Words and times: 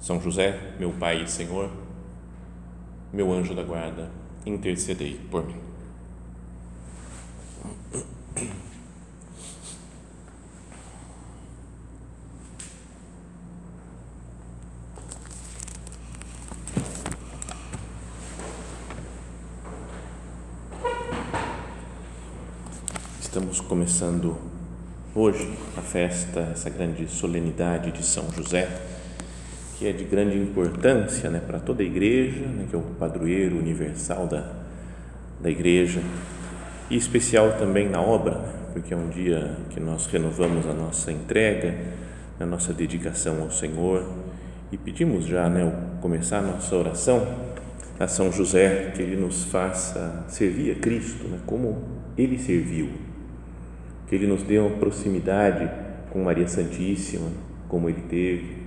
são 0.00 0.20
José, 0.20 0.74
meu 0.78 0.92
Pai 0.92 1.22
e 1.22 1.28
Senhor, 1.28 1.70
meu 3.12 3.32
anjo 3.32 3.54
da 3.54 3.62
guarda, 3.62 4.10
intercedei 4.44 5.18
por 5.30 5.44
mim. 5.44 5.56
Estamos 23.20 23.60
começando 23.60 24.36
hoje 25.14 25.58
a 25.76 25.82
festa, 25.82 26.40
essa 26.52 26.70
grande 26.70 27.06
solenidade 27.08 27.90
de 27.92 28.04
São 28.04 28.30
José 28.32 28.95
que 29.78 29.86
é 29.86 29.92
de 29.92 30.04
grande 30.04 30.38
importância 30.38 31.28
né, 31.28 31.40
para 31.46 31.58
toda 31.58 31.82
a 31.82 31.86
igreja, 31.86 32.40
né, 32.40 32.66
que 32.68 32.74
é 32.74 32.78
o 32.78 32.82
padroeiro 32.82 33.58
universal 33.58 34.26
da, 34.26 34.52
da 35.40 35.50
igreja, 35.50 36.00
e 36.88 36.96
especial 36.96 37.52
também 37.58 37.88
na 37.88 38.00
obra, 38.00 38.38
né, 38.38 38.52
porque 38.72 38.94
é 38.94 38.96
um 38.96 39.08
dia 39.08 39.56
que 39.70 39.78
nós 39.78 40.06
renovamos 40.06 40.66
a 40.66 40.72
nossa 40.72 41.12
entrega, 41.12 41.74
a 42.40 42.46
nossa 42.46 42.72
dedicação 42.72 43.42
ao 43.42 43.50
Senhor. 43.50 44.04
E 44.72 44.76
pedimos 44.76 45.26
já, 45.26 45.48
né, 45.48 45.70
começar 46.00 46.38
a 46.38 46.42
nossa 46.42 46.74
oração 46.74 47.26
a 47.98 48.06
São 48.06 48.30
José, 48.30 48.92
que 48.94 49.00
ele 49.00 49.16
nos 49.16 49.44
faça 49.44 50.24
servir 50.28 50.72
a 50.72 50.74
Cristo, 50.74 51.26
né, 51.28 51.38
como 51.46 51.82
ele 52.16 52.38
serviu, 52.38 52.90
que 54.06 54.14
ele 54.14 54.26
nos 54.26 54.42
dê 54.42 54.58
uma 54.58 54.76
proximidade 54.78 55.68
com 56.10 56.22
Maria 56.22 56.46
Santíssima, 56.48 57.28
como 57.68 57.88
ele 57.88 58.02
teve, 58.08 58.65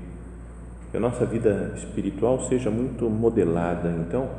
que 0.92 0.98
a 0.98 1.00
nossa 1.00 1.26
vida 1.26 1.74
espiritual 1.76 2.42
seja 2.48 2.72
muito 2.72 3.10
modelada, 3.10 3.90
então, 3.90 4.30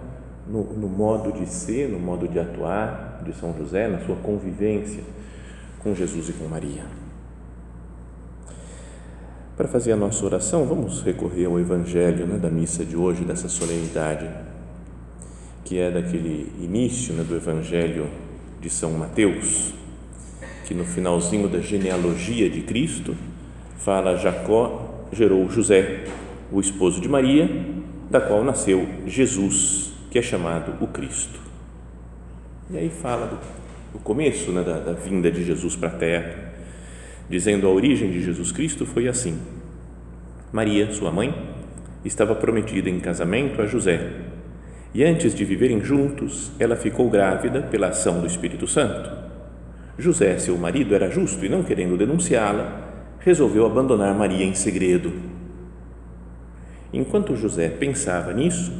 no, 0.48 0.64
no, 0.64 0.88
modo 0.88 1.32
de 1.32 1.46
ser, 1.46 1.88
no 1.88 1.98
modo 1.98 2.26
de 2.26 2.38
atuar 2.38 3.22
de 3.24 3.32
São 3.32 3.54
José, 3.56 3.86
na 3.86 4.00
sua 4.00 4.16
convivência 4.16 5.02
com 5.78 5.94
Jesus 5.94 6.28
e 6.28 6.32
com 6.32 6.46
Maria. 6.46 6.82
Para 9.56 9.68
fazer 9.68 9.92
a 9.92 9.96
nossa 9.96 10.24
oração, 10.24 10.64
vamos 10.66 11.02
recorrer 11.02 11.44
ao 11.44 11.60
Evangelho 11.60 12.26
né, 12.26 12.38
da 12.38 12.50
missa 12.50 12.84
de 12.84 12.96
hoje, 12.96 13.24
dessa 13.24 13.48
solenidade, 13.48 14.28
que 15.64 15.78
é 15.78 15.90
daquele 15.90 16.50
início 16.58 17.14
né, 17.14 17.22
do 17.22 17.36
Evangelho 17.36 18.08
de 18.60 18.68
São 18.68 18.92
Mateus, 18.92 19.72
que 20.66 20.74
no 20.74 20.84
finalzinho 20.84 21.48
da 21.48 21.60
genealogia 21.60 22.48
de 22.50 22.62
Cristo 22.62 23.14
fala 23.76 24.16
Jacó 24.16 25.06
gerou 25.12 25.48
José, 25.50 26.04
o 26.52 26.60
esposo 26.60 27.00
de 27.00 27.08
Maria, 27.08 27.48
da 28.10 28.20
qual 28.20 28.42
nasceu 28.42 28.86
Jesus, 29.06 29.92
que 30.10 30.18
é 30.18 30.22
chamado 30.22 30.74
o 30.82 30.86
Cristo. 30.88 31.38
E 32.70 32.76
aí 32.76 32.90
fala 32.90 33.26
do, 33.26 33.38
do 33.92 33.98
começo 34.00 34.50
né, 34.50 34.62
da, 34.62 34.78
da 34.78 34.92
vinda 34.92 35.30
de 35.30 35.44
Jesus 35.44 35.76
para 35.76 35.88
a 35.88 35.92
terra, 35.92 36.52
dizendo 37.28 37.66
a 37.66 37.70
origem 37.70 38.10
de 38.10 38.20
Jesus 38.20 38.50
Cristo 38.50 38.84
foi 38.84 39.06
assim: 39.06 39.38
Maria, 40.52 40.92
sua 40.92 41.12
mãe, 41.12 41.32
estava 42.04 42.34
prometida 42.34 42.90
em 42.90 42.98
casamento 42.98 43.62
a 43.62 43.66
José, 43.66 44.10
e 44.92 45.04
antes 45.04 45.34
de 45.34 45.44
viverem 45.44 45.80
juntos, 45.80 46.50
ela 46.58 46.74
ficou 46.74 47.08
grávida 47.08 47.62
pela 47.62 47.88
ação 47.88 48.20
do 48.20 48.26
Espírito 48.26 48.66
Santo. 48.66 49.08
José, 49.96 50.36
seu 50.38 50.56
marido, 50.56 50.94
era 50.94 51.10
justo 51.10 51.44
e, 51.44 51.48
não 51.48 51.62
querendo 51.62 51.96
denunciá-la, 51.96 52.88
resolveu 53.20 53.66
abandonar 53.66 54.14
Maria 54.14 54.44
em 54.44 54.54
segredo 54.54 55.12
Enquanto 56.92 57.36
José 57.36 57.68
pensava 57.68 58.32
nisso, 58.32 58.72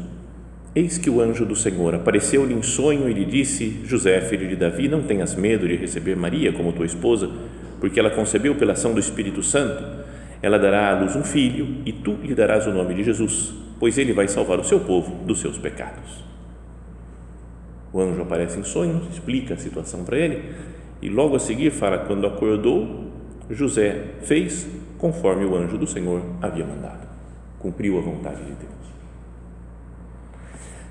eis 0.75 0.99
que 0.99 1.09
o 1.09 1.21
anjo 1.21 1.47
do 1.47 1.55
Senhor 1.55 1.95
apareceu-lhe 1.95 2.53
em 2.53 2.63
sonho 2.63 3.09
e 3.09 3.13
lhe 3.13 3.25
disse: 3.25 3.83
José, 3.85 4.21
filho 4.23 4.49
de 4.49 4.57
Davi, 4.57 4.89
não 4.89 5.03
tenhas 5.03 5.37
medo 5.37 5.69
de 5.69 5.77
receber 5.77 6.17
Maria 6.17 6.53
como 6.53 6.73
tua 6.73 6.87
esposa, 6.87 7.31
porque 7.79 8.01
ela 8.01 8.11
concebeu 8.11 8.57
pela 8.57 8.73
ação 8.73 8.93
do 8.93 9.01
Espírito 9.01 9.43
Santo. 9.45 10.01
Ela 10.43 10.59
dará 10.59 10.91
à 10.91 11.01
luz 11.01 11.15
um 11.15 11.23
filho 11.23 11.83
e 11.87 11.93
tu 11.93 12.15
lhe 12.23 12.35
darás 12.35 12.67
o 12.67 12.73
nome 12.73 12.95
de 12.95 13.05
Jesus, 13.05 13.55
pois 13.79 13.97
ele 13.97 14.13
vai 14.13 14.27
salvar 14.27 14.59
o 14.59 14.65
seu 14.65 14.81
povo 14.81 15.25
dos 15.25 15.39
seus 15.39 15.57
pecados. 15.57 16.25
O 17.93 18.01
anjo 18.01 18.23
aparece 18.23 18.59
em 18.59 18.65
sonhos, 18.65 19.07
explica 19.13 19.55
a 19.55 19.57
situação 19.57 20.03
para 20.03 20.19
ele 20.19 20.43
e 21.01 21.09
logo 21.09 21.37
a 21.37 21.39
seguir 21.39 21.71
fala: 21.71 21.99
quando 21.99 22.27
acordou, 22.27 23.09
José 23.49 24.03
fez 24.23 24.67
conforme 24.99 25.45
o 25.45 25.55
anjo 25.55 25.79
do 25.79 25.87
Senhor 25.87 26.23
havia 26.43 26.65
mandado 26.65 27.10
cumpriu 27.61 27.99
a 27.99 28.01
vontade 28.01 28.39
de 28.39 28.53
Deus. 28.53 28.81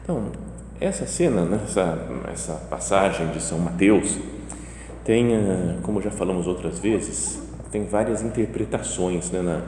Então, 0.01 0.31
essa 0.79 1.05
cena, 1.05 1.43
né, 1.43 1.59
essa, 1.63 2.07
essa 2.31 2.53
passagem 2.69 3.27
de 3.31 3.41
São 3.41 3.59
Mateus, 3.59 4.17
tem, 5.03 5.35
ah, 5.35 5.77
como 5.81 6.01
já 6.01 6.11
falamos 6.11 6.47
outras 6.47 6.79
vezes, 6.79 7.41
tem 7.71 7.85
várias 7.85 8.21
interpretações 8.21 9.29
né, 9.31 9.41
na, 9.41 9.61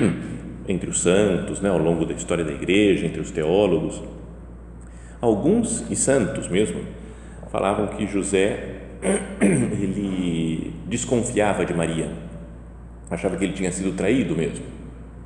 entre 0.68 0.88
os 0.88 1.00
santos, 1.00 1.60
né, 1.60 1.68
ao 1.68 1.78
longo 1.78 2.06
da 2.06 2.14
história 2.14 2.44
da 2.44 2.52
igreja, 2.52 3.06
entre 3.06 3.20
os 3.20 3.30
teólogos. 3.30 4.02
Alguns, 5.20 5.84
e 5.90 5.96
santos 5.96 6.48
mesmo, 6.48 6.80
falavam 7.50 7.88
que 7.88 8.06
José 8.06 8.76
ele 9.40 10.74
desconfiava 10.86 11.64
de 11.64 11.74
Maria, 11.74 12.10
achava 13.10 13.36
que 13.36 13.44
ele 13.44 13.54
tinha 13.54 13.72
sido 13.72 13.96
traído 13.96 14.36
mesmo 14.36 14.64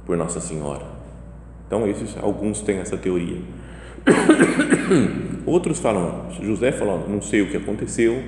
por 0.05 0.17
Nossa 0.17 0.41
Senhora. 0.41 0.90
Então, 1.71 1.87
esses, 1.87 2.17
alguns 2.21 2.63
têm 2.63 2.79
essa 2.79 2.97
teoria. 2.97 3.37
Outros 5.47 5.79
falam, 5.79 6.27
José 6.43 6.73
falou, 6.73 7.09
não 7.09 7.23
sei 7.23 7.43
o 7.43 7.49
que 7.49 7.57
aconteceu, 7.57 8.21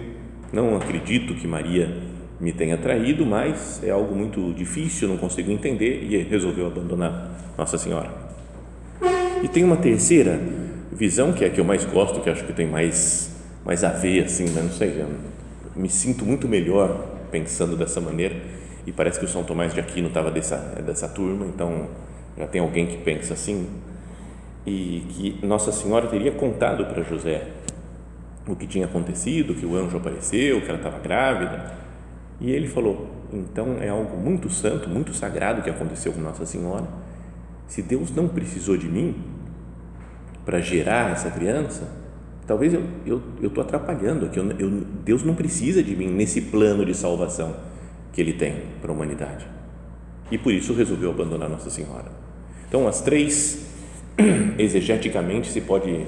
não 0.52 0.76
acredito 0.76 1.34
que 1.34 1.44
Maria 1.48 1.92
me 2.38 2.52
tenha 2.52 2.78
traído, 2.78 3.26
mas 3.26 3.82
é 3.82 3.90
algo 3.90 4.14
muito 4.14 4.52
difícil, 4.52 5.08
não 5.08 5.16
consigo 5.16 5.50
entender 5.50 6.04
e 6.04 6.22
resolveu 6.22 6.68
abandonar 6.68 7.32
Nossa 7.58 7.76
Senhora. 7.76 8.12
E 9.42 9.48
tem 9.48 9.64
uma 9.64 9.76
terceira 9.76 10.38
visão, 10.92 11.32
que 11.32 11.44
é 11.44 11.48
a 11.48 11.50
que 11.50 11.58
eu 11.58 11.64
mais 11.64 11.84
gosto, 11.84 12.20
que 12.20 12.30
acho 12.30 12.44
que 12.44 12.52
tem 12.52 12.68
mais, 12.68 13.34
mais 13.64 13.82
a 13.82 13.90
ver, 13.90 14.22
assim, 14.22 14.44
né? 14.50 14.62
não 14.62 14.70
sei, 14.70 15.04
me 15.74 15.88
sinto 15.88 16.24
muito 16.24 16.46
melhor 16.46 17.08
pensando 17.32 17.76
dessa 17.76 18.00
maneira 18.00 18.36
e 18.86 18.92
parece 18.92 19.18
que 19.18 19.24
o 19.24 19.28
São 19.28 19.42
Tomás 19.42 19.74
de 19.74 19.80
Aquino 19.80 20.06
estava 20.06 20.30
dessa, 20.30 20.58
dessa 20.86 21.08
turma, 21.08 21.44
então 21.46 21.88
já 22.36 22.46
tem 22.46 22.60
alguém 22.60 22.86
que 22.86 22.98
pensa 22.98 23.34
assim, 23.34 23.68
e 24.66 25.04
que 25.08 25.46
Nossa 25.46 25.72
Senhora 25.72 26.06
teria 26.06 26.32
contado 26.32 26.86
para 26.86 27.02
José 27.02 27.48
o 28.46 28.56
que 28.56 28.66
tinha 28.66 28.86
acontecido, 28.86 29.54
que 29.54 29.66
o 29.66 29.76
anjo 29.76 29.96
apareceu, 29.96 30.60
que 30.60 30.68
ela 30.68 30.78
estava 30.78 30.98
grávida, 30.98 31.74
e 32.40 32.50
ele 32.50 32.68
falou: 32.68 33.08
então 33.32 33.78
é 33.80 33.88
algo 33.88 34.16
muito 34.16 34.50
santo, 34.50 34.88
muito 34.88 35.14
sagrado 35.14 35.62
que 35.62 35.70
aconteceu 35.70 36.12
com 36.12 36.20
Nossa 36.20 36.44
Senhora. 36.44 36.86
Se 37.66 37.80
Deus 37.82 38.10
não 38.10 38.28
precisou 38.28 38.76
de 38.76 38.88
mim 38.88 39.14
para 40.44 40.60
gerar 40.60 41.12
essa 41.12 41.30
criança, 41.30 41.88
talvez 42.46 42.74
eu 42.74 42.82
eu 43.06 43.22
estou 43.48 43.62
atrapalhando 43.62 44.26
aqui. 44.26 44.38
Eu, 44.38 44.50
eu, 44.58 44.70
Deus 45.04 45.22
não 45.22 45.34
precisa 45.34 45.82
de 45.82 45.96
mim 45.96 46.08
nesse 46.08 46.42
plano 46.42 46.84
de 46.84 46.94
salvação 46.94 47.56
que 48.12 48.20
Ele 48.20 48.34
tem 48.34 48.64
para 48.80 48.90
a 48.90 48.94
humanidade. 48.94 49.46
E 50.30 50.36
por 50.36 50.52
isso 50.52 50.74
resolveu 50.74 51.10
abandonar 51.10 51.48
Nossa 51.48 51.70
Senhora. 51.70 52.21
Então, 52.72 52.88
as 52.88 53.02
três, 53.02 53.66
exegeticamente, 54.58 55.52
se 55.52 55.60
pode, 55.60 56.06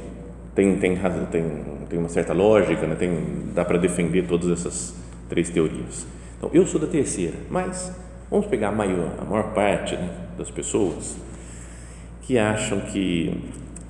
tem, 0.55 0.79
tem, 0.79 0.97
tem, 1.31 1.45
tem 1.91 1.99
uma 1.99 2.09
certa 2.09 2.33
lógica, 2.33 2.87
né? 2.87 2.95
tem, 2.95 3.13
dá 3.55 3.67
para 3.67 3.77
defender 3.77 4.27
todas 4.27 4.51
essas 4.51 4.95
três 5.29 5.51
teorias. 5.51 6.07
Então, 6.39 6.49
eu 6.55 6.67
sou 6.67 6.81
da 6.81 6.87
terceira, 6.87 7.35
mas 7.51 7.93
vamos 8.31 8.47
pegar 8.47 8.69
a 8.69 8.73
maior, 8.73 9.13
a 9.21 9.25
maior 9.27 9.53
parte 9.53 9.95
né, 9.95 10.09
das 10.39 10.51
pessoas 10.51 11.19
que 12.23 12.39
acham 12.39 12.81
que, 12.81 13.43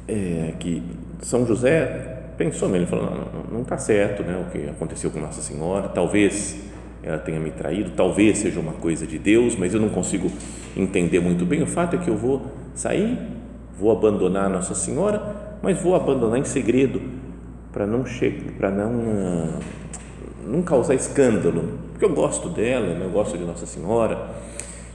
é, 0.08 0.54
que 0.58 0.82
São 1.22 1.46
José 1.46 2.24
pensou 2.36 2.68
nele, 2.68 2.86
falou, 2.86 3.28
não 3.52 3.62
está 3.62 3.78
certo 3.78 4.24
né, 4.24 4.36
o 4.36 4.50
que 4.50 4.68
aconteceu 4.68 5.12
com 5.12 5.20
Nossa 5.20 5.42
Senhora, 5.42 5.86
talvez 5.90 6.56
ela 7.04 7.18
tenha 7.18 7.38
me 7.38 7.52
traído, 7.52 7.92
talvez 7.94 8.38
seja 8.38 8.58
uma 8.58 8.72
coisa 8.72 9.06
de 9.06 9.16
Deus, 9.16 9.54
mas 9.54 9.74
eu 9.74 9.80
não 9.80 9.90
consigo 9.90 10.28
entender 10.76 11.20
muito 11.20 11.44
bem. 11.44 11.62
O 11.62 11.66
fato 11.68 11.94
é 11.94 11.98
que 12.00 12.08
eu 12.08 12.16
vou 12.16 12.63
sair, 12.74 13.18
vou 13.78 13.90
abandonar 13.90 14.48
Nossa 14.50 14.74
Senhora, 14.74 15.56
mas 15.62 15.80
vou 15.80 15.94
abandonar 15.94 16.38
em 16.38 16.44
segredo 16.44 17.00
para 17.72 17.86
não 17.86 18.04
para 18.58 18.70
não 18.70 19.48
não 20.46 20.62
causar 20.62 20.94
escândalo, 20.94 21.78
porque 21.90 22.04
eu 22.04 22.14
gosto 22.14 22.48
dela, 22.48 22.86
eu 22.86 23.10
gosto 23.10 23.38
de 23.38 23.44
Nossa 23.44 23.66
Senhora. 23.66 24.30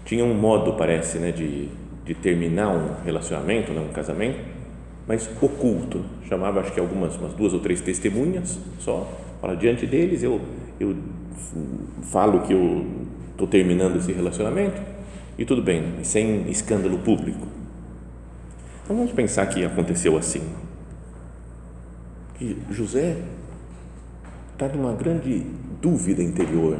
Tinha 0.06 0.24
um 0.24 0.34
modo, 0.34 0.74
parece, 0.74 1.18
né, 1.18 1.32
de, 1.32 1.70
de 2.06 2.14
terminar 2.14 2.70
um 2.70 3.04
relacionamento, 3.04 3.72
né, 3.72 3.82
um 3.82 3.92
casamento, 3.92 4.40
mas 5.08 5.30
oculto. 5.42 6.04
Chamava, 6.28 6.60
acho 6.60 6.72
que 6.72 6.80
algumas, 6.80 7.16
umas 7.16 7.34
duas 7.34 7.54
ou 7.54 7.60
três 7.60 7.82
testemunhas 7.82 8.60
só. 8.80 9.08
Fala 9.42 9.56
diante 9.56 9.86
deles, 9.86 10.22
eu, 10.22 10.42
eu 10.80 10.96
falo 12.04 12.42
que 12.42 12.54
eu 12.54 12.86
estou 13.32 13.48
terminando 13.48 13.98
esse 13.98 14.12
relacionamento 14.12 14.82
e 15.38 15.46
tudo 15.46 15.62
bem, 15.62 16.04
sem 16.04 16.50
escândalo 16.50 17.00
público. 17.00 17.48
Então 18.90 18.98
vamos 18.98 19.12
pensar 19.12 19.46
que 19.46 19.64
aconteceu 19.64 20.18
assim. 20.18 20.42
Que 22.34 22.58
José 22.72 23.22
está 24.52 24.68
numa 24.68 24.94
grande 24.94 25.46
dúvida 25.80 26.24
interior. 26.24 26.80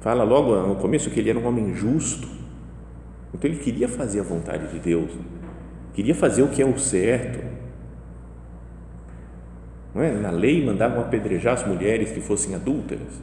Fala 0.00 0.22
logo 0.22 0.54
no 0.64 0.76
começo 0.76 1.10
que 1.10 1.18
ele 1.18 1.30
era 1.30 1.40
um 1.40 1.44
homem 1.44 1.74
justo. 1.74 2.28
Então 3.34 3.50
ele 3.50 3.58
queria 3.58 3.88
fazer 3.88 4.20
a 4.20 4.22
vontade 4.22 4.68
de 4.68 4.78
Deus, 4.78 5.10
queria 5.92 6.14
fazer 6.14 6.44
o 6.44 6.48
que 6.50 6.62
é 6.62 6.66
o 6.66 6.78
certo. 6.78 7.44
Não 9.92 10.02
é? 10.02 10.12
Na 10.12 10.30
lei 10.30 10.64
mandavam 10.64 11.00
apedrejar 11.00 11.54
as 11.54 11.66
mulheres 11.66 12.12
que 12.12 12.20
fossem 12.20 12.54
adúlteras. 12.54 13.20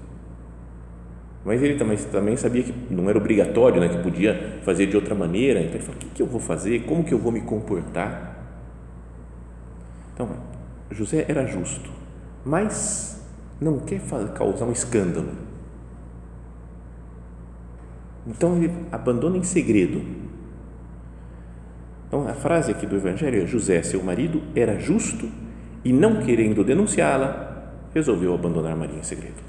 Mas 1.50 1.64
ele 1.64 1.80
também, 1.80 1.98
também 1.98 2.38
sabia 2.38 2.62
que 2.62 2.72
não 2.94 3.10
era 3.10 3.18
obrigatório, 3.18 3.82
né, 3.82 3.90
que 3.90 3.98
podia 4.04 4.60
fazer 4.62 4.86
de 4.86 4.96
outra 4.96 5.16
maneira. 5.16 5.60
Então 5.60 5.74
ele 5.74 5.84
falou: 5.84 5.96
o 5.96 6.00
que, 6.00 6.10
que 6.12 6.22
eu 6.22 6.28
vou 6.28 6.40
fazer? 6.40 6.82
Como 6.82 7.04
que 7.04 7.12
eu 7.12 7.18
vou 7.18 7.32
me 7.32 7.42
comportar? 7.42 8.38
Então, 10.14 10.30
José 10.92 11.26
era 11.28 11.48
justo, 11.48 11.90
mas 12.46 13.28
não 13.60 13.80
quer 13.80 14.00
causar 14.36 14.66
um 14.66 14.72
escândalo. 14.72 15.32
Então 18.28 18.56
ele 18.56 18.72
abandona 18.92 19.36
em 19.36 19.44
segredo. 19.44 20.06
Então 22.08 22.28
a 22.28 22.36
frase 22.36 22.70
aqui 22.70 22.86
do 22.86 22.96
Evangelho 22.96 23.42
é: 23.42 23.48
José, 23.48 23.82
seu 23.82 24.04
marido, 24.04 24.44
era 24.56 24.78
justo 24.78 25.28
e, 25.84 25.92
não 25.92 26.22
querendo 26.22 26.64
denunciá-la, 26.64 27.74
resolveu 27.92 28.36
abandonar 28.36 28.76
Maria 28.76 29.00
em 29.00 29.04
segredo. 29.04 29.49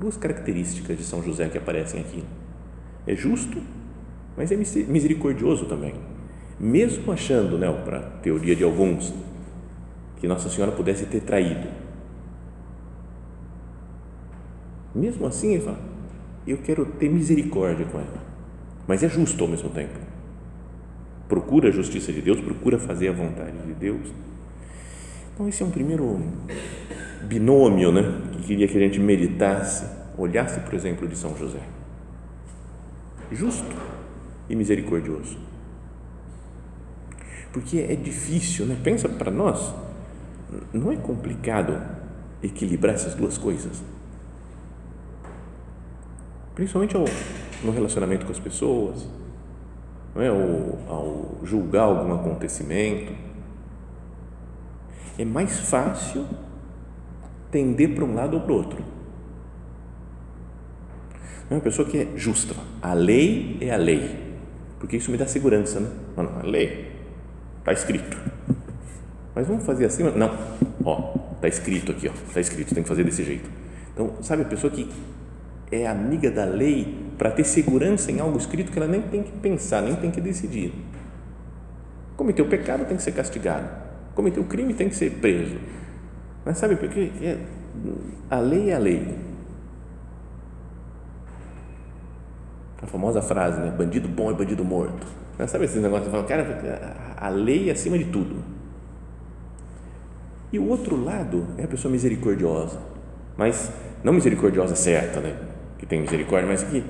Duas 0.00 0.16
características 0.16 0.98
de 0.98 1.04
São 1.04 1.22
José 1.22 1.48
que 1.48 1.58
aparecem 1.58 2.00
aqui: 2.00 2.24
é 3.06 3.14
justo, 3.14 3.58
mas 4.36 4.50
é 4.50 4.56
misericordioso 4.56 5.66
também. 5.66 5.94
Mesmo 6.58 7.12
achando, 7.12 7.58
né, 7.58 7.70
para 7.84 7.98
a 7.98 8.02
teoria 8.02 8.54
de 8.54 8.64
alguns, 8.64 9.12
que 10.18 10.28
Nossa 10.28 10.48
Senhora 10.48 10.72
pudesse 10.72 11.06
ter 11.06 11.20
traído. 11.20 11.68
Mesmo 14.94 15.26
assim, 15.26 15.54
ele 15.54 15.64
fala: 15.64 15.78
Eu 16.46 16.58
quero 16.58 16.86
ter 16.86 17.08
misericórdia 17.08 17.84
com 17.86 17.98
ela, 17.98 18.22
mas 18.86 19.02
é 19.02 19.08
justo 19.08 19.42
ao 19.42 19.50
mesmo 19.50 19.68
tempo. 19.70 19.98
Procura 21.28 21.68
a 21.68 21.72
justiça 21.72 22.12
de 22.12 22.20
Deus, 22.20 22.40
procura 22.40 22.78
fazer 22.78 23.08
a 23.08 23.12
vontade 23.12 23.56
de 23.66 23.72
Deus. 23.74 24.12
Então, 25.34 25.48
esse 25.48 25.62
é 25.62 25.66
um 25.66 25.70
primeiro 25.70 26.20
binômio 27.24 27.90
né, 27.90 28.02
que 28.32 28.42
queria 28.42 28.68
que 28.68 28.76
a 28.76 28.80
gente 28.80 29.00
meditasse, 29.00 29.86
olhasse, 30.16 30.60
por 30.60 30.74
exemplo, 30.74 31.08
de 31.08 31.16
São 31.16 31.36
José. 31.36 31.60
Justo 33.32 33.76
e 34.48 34.54
misericordioso. 34.54 35.38
Porque 37.52 37.78
é 37.78 37.94
difícil, 37.94 38.66
né? 38.66 38.76
pensa 38.82 39.08
para 39.08 39.30
nós, 39.30 39.74
não 40.72 40.90
é 40.90 40.96
complicado 40.96 41.80
equilibrar 42.42 42.94
essas 42.94 43.14
duas 43.14 43.38
coisas? 43.38 43.82
Principalmente 46.54 46.96
ao, 46.96 47.04
no 47.62 47.72
relacionamento 47.72 48.26
com 48.26 48.32
as 48.32 48.38
pessoas, 48.38 49.08
não 50.14 50.22
é? 50.22 50.28
ao, 50.28 50.78
ao 50.88 51.38
julgar 51.44 51.84
algum 51.84 52.14
acontecimento. 52.14 53.12
É 55.18 55.24
mais 55.24 55.60
fácil 55.60 56.26
tender 57.54 57.94
para 57.94 58.04
um 58.04 58.14
lado 58.14 58.34
ou 58.34 58.40
para 58.42 58.52
o 58.52 58.56
outro. 58.56 58.84
É 61.48 61.54
uma 61.54 61.60
pessoa 61.60 61.88
que 61.88 61.98
é 61.98 62.08
justa. 62.16 62.54
A 62.82 62.94
lei 62.94 63.58
é 63.60 63.70
a 63.70 63.76
lei. 63.76 64.34
Porque 64.80 64.96
isso 64.96 65.10
me 65.10 65.16
dá 65.16 65.26
segurança, 65.26 65.78
né? 65.78 65.88
Não, 66.16 66.40
a 66.40 66.42
lei 66.42 66.90
está 67.60 67.72
escrito 67.72 68.16
mas 69.34 69.48
vamos 69.48 69.64
fazer 69.64 69.86
assim? 69.86 70.04
Não, 70.04 70.30
ó, 70.84 71.14
está 71.34 71.48
escrito 71.48 71.90
aqui, 71.90 72.08
ó, 72.08 72.12
está 72.28 72.40
escrito, 72.40 72.72
tem 72.72 72.82
que 72.82 72.88
fazer 72.88 73.02
desse 73.02 73.24
jeito. 73.24 73.50
Então, 73.92 74.12
sabe 74.22 74.42
a 74.42 74.44
pessoa 74.44 74.72
que 74.72 74.88
é 75.72 75.86
amiga 75.86 76.30
da 76.30 76.44
lei 76.44 76.94
para 77.18 77.30
ter 77.30 77.44
segurança 77.44 78.12
em 78.12 78.20
algo 78.20 78.38
escrito 78.38 78.70
que 78.70 78.78
ela 78.78 78.86
nem 78.86 79.02
tem 79.02 79.22
que 79.22 79.32
pensar, 79.32 79.82
nem 79.82 79.96
tem 79.96 80.10
que 80.10 80.20
decidir. 80.20 80.72
Cometeu 82.16 82.46
pecado 82.46 82.84
tem 82.84 82.96
que 82.96 83.02
ser 83.02 83.12
castigado. 83.12 83.68
Cometeu 84.14 84.44
crime 84.44 84.72
tem 84.72 84.88
que 84.88 84.94
ser 84.94 85.10
preso. 85.10 85.56
Mas 86.44 86.58
sabe 86.58 86.76
por 86.76 86.88
quê? 86.88 87.10
É, 87.20 87.38
a 88.30 88.38
lei 88.38 88.70
é 88.70 88.74
a 88.74 88.78
lei. 88.78 89.18
A 92.82 92.86
famosa 92.86 93.22
frase, 93.22 93.60
né? 93.60 93.70
Bandido 93.70 94.08
bom 94.08 94.30
é 94.30 94.34
bandido 94.34 94.64
morto. 94.64 95.06
Mas 95.38 95.50
sabe 95.50 95.64
esse 95.64 95.78
negócio? 95.78 96.04
Você 96.04 96.10
fala, 96.10 96.24
cara, 96.24 97.14
a 97.16 97.28
lei 97.28 97.70
é 97.70 97.72
acima 97.72 97.96
de 97.96 98.04
tudo. 98.04 98.36
E 100.52 100.58
o 100.58 100.68
outro 100.68 101.02
lado 101.02 101.46
é 101.58 101.64
a 101.64 101.68
pessoa 101.68 101.90
misericordiosa, 101.90 102.78
mas 103.36 103.72
não 104.04 104.12
misericordiosa 104.12 104.76
certa, 104.76 105.18
né? 105.18 105.34
que 105.84 105.86
tem 105.86 106.00
misericórdia, 106.00 106.48
mas 106.48 106.62
que, 106.62 106.82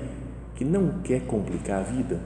que 0.55 0.63
não 0.63 0.99
quer 1.03 1.21
complicar 1.21 1.79
a 1.79 1.83
vida. 1.83 2.19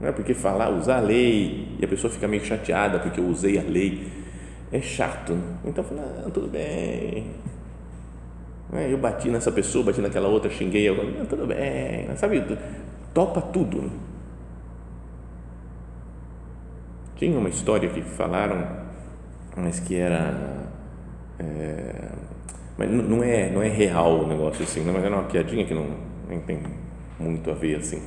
Não 0.00 0.08
é 0.08 0.12
porque 0.12 0.34
falar, 0.34 0.70
usar 0.70 0.98
a 0.98 1.00
lei 1.00 1.76
e 1.78 1.84
a 1.84 1.88
pessoa 1.88 2.12
fica 2.12 2.26
meio 2.26 2.44
chateada 2.44 2.98
porque 2.98 3.20
eu 3.20 3.26
usei 3.26 3.58
a 3.58 3.62
lei, 3.62 4.17
é 4.72 4.80
chato. 4.80 5.32
Né? 5.32 5.56
Então, 5.64 5.84
não, 5.90 6.30
tudo 6.30 6.48
bem. 6.48 7.30
É? 8.72 8.92
Eu 8.92 8.98
bati 8.98 9.30
nessa 9.30 9.50
pessoa, 9.50 9.84
bati 9.84 10.00
naquela 10.00 10.28
outra, 10.28 10.50
xinguei 10.50 10.88
agora, 10.88 11.10
não, 11.10 11.26
tudo 11.26 11.46
bem, 11.46 12.14
sabe? 12.16 12.44
Topa 13.14 13.40
tudo. 13.40 13.82
Né? 13.82 13.90
Tinha 17.16 17.38
uma 17.38 17.48
história 17.48 17.88
que 17.88 18.02
falaram 18.02 18.88
mas 19.62 19.80
que 19.80 19.96
era 19.96 20.34
é, 21.38 22.10
mas 22.76 22.90
não 22.90 23.22
é 23.22 23.50
não 23.50 23.62
é 23.62 23.68
real 23.68 24.20
o 24.20 24.26
negócio 24.26 24.62
assim, 24.64 24.84
não, 24.84 24.92
mas 24.92 25.04
era 25.04 25.14
uma 25.14 25.24
piadinha 25.24 25.64
que 25.64 25.74
não 25.74 25.86
nem 26.28 26.40
tem 26.40 26.62
muito 27.18 27.50
a 27.50 27.54
ver 27.54 27.76
assim, 27.76 28.02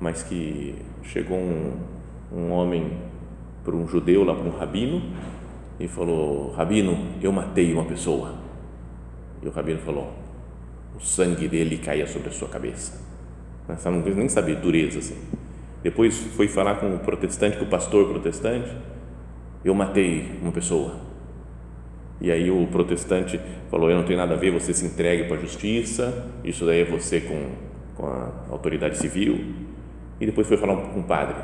mas 0.00 0.22
que 0.22 0.74
chegou 1.02 1.36
um, 1.36 1.72
um 2.32 2.50
homem 2.50 2.92
para 3.62 3.74
um 3.74 3.86
judeu 3.86 4.24
lá 4.24 4.34
para 4.34 4.44
um 4.44 4.56
rabino 4.56 5.02
e 5.78 5.88
falou 5.88 6.52
rabino 6.52 6.96
eu 7.22 7.32
matei 7.32 7.72
uma 7.72 7.84
pessoa 7.84 8.34
e 9.42 9.48
o 9.48 9.50
rabino 9.50 9.80
falou 9.80 10.12
o 10.96 11.00
sangue 11.00 11.48
dele 11.48 11.78
caia 11.78 12.06
sobre 12.06 12.28
a 12.28 12.32
sua 12.32 12.48
cabeça 12.48 13.00
mas 13.66 13.84
não 13.84 14.00
nem 14.00 14.28
saber 14.28 14.56
dureza 14.56 14.98
assim 14.98 15.18
depois 15.82 16.18
foi 16.36 16.48
falar 16.48 16.76
com 16.76 16.94
o 16.94 16.98
protestante 16.98 17.58
com 17.58 17.64
o 17.64 17.68
pastor 17.68 18.08
protestante 18.08 18.70
eu 19.64 19.74
matei 19.74 20.38
uma 20.42 20.52
pessoa. 20.52 20.96
E 22.20 22.30
aí 22.30 22.50
o 22.50 22.66
protestante 22.66 23.40
falou: 23.70 23.90
Eu 23.90 23.96
não 23.96 24.04
tenho 24.04 24.18
nada 24.18 24.34
a 24.34 24.36
ver, 24.36 24.50
você 24.50 24.74
se 24.74 24.84
entregue 24.84 25.24
para 25.24 25.36
a 25.36 25.40
justiça, 25.40 26.28
isso 26.44 26.66
daí 26.66 26.82
é 26.82 26.84
você 26.84 27.20
com, 27.20 27.50
com 27.96 28.06
a 28.06 28.30
autoridade 28.50 28.98
civil. 28.98 29.54
E 30.20 30.26
depois 30.26 30.46
foi 30.46 30.56
falar 30.56 30.76
com 30.76 31.00
um 31.00 31.02
padre, 31.02 31.36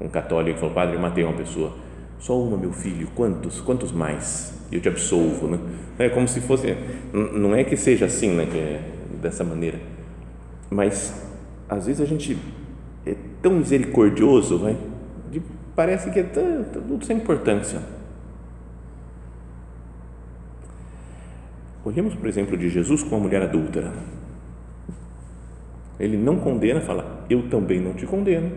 um 0.00 0.08
católico, 0.08 0.58
falou: 0.58 0.74
Padre, 0.74 0.96
eu 0.96 1.00
matei 1.00 1.22
uma 1.22 1.36
pessoa. 1.36 1.72
Só 2.20 2.38
uma, 2.38 2.56
meu 2.56 2.70
filho, 2.70 3.08
quantos? 3.14 3.60
Quantos 3.60 3.90
mais? 3.90 4.54
Eu 4.70 4.80
te 4.80 4.88
absolvo, 4.88 5.48
né? 5.48 5.58
É 5.98 6.08
como 6.10 6.28
se 6.28 6.40
fosse, 6.40 6.76
não 7.12 7.54
é 7.54 7.64
que 7.64 7.76
seja 7.76 8.06
assim, 8.06 8.36
né? 8.36 8.46
Que 8.46 8.58
é 8.58 8.92
dessa 9.20 9.42
maneira, 9.42 9.80
mas 10.70 11.28
às 11.68 11.86
vezes 11.86 12.00
a 12.00 12.04
gente 12.04 12.38
é 13.04 13.14
tão 13.42 13.52
misericordioso, 13.52 14.58
vai, 14.58 14.76
de 15.30 15.42
parece 15.74 16.10
que 16.10 16.20
é 16.20 16.22
tudo 16.22 17.04
sem 17.04 17.16
importância. 17.16 17.80
Olhemos, 21.82 22.14
por 22.14 22.28
exemplo, 22.28 22.56
de 22.56 22.68
Jesus 22.68 23.02
com 23.02 23.16
a 23.16 23.18
mulher 23.18 23.42
adúltera. 23.42 23.92
Ele 25.98 26.16
não 26.16 26.36
condena, 26.36 26.80
fala: 26.80 27.24
Eu 27.30 27.48
também 27.48 27.80
não 27.80 27.94
te 27.94 28.06
condeno. 28.06 28.52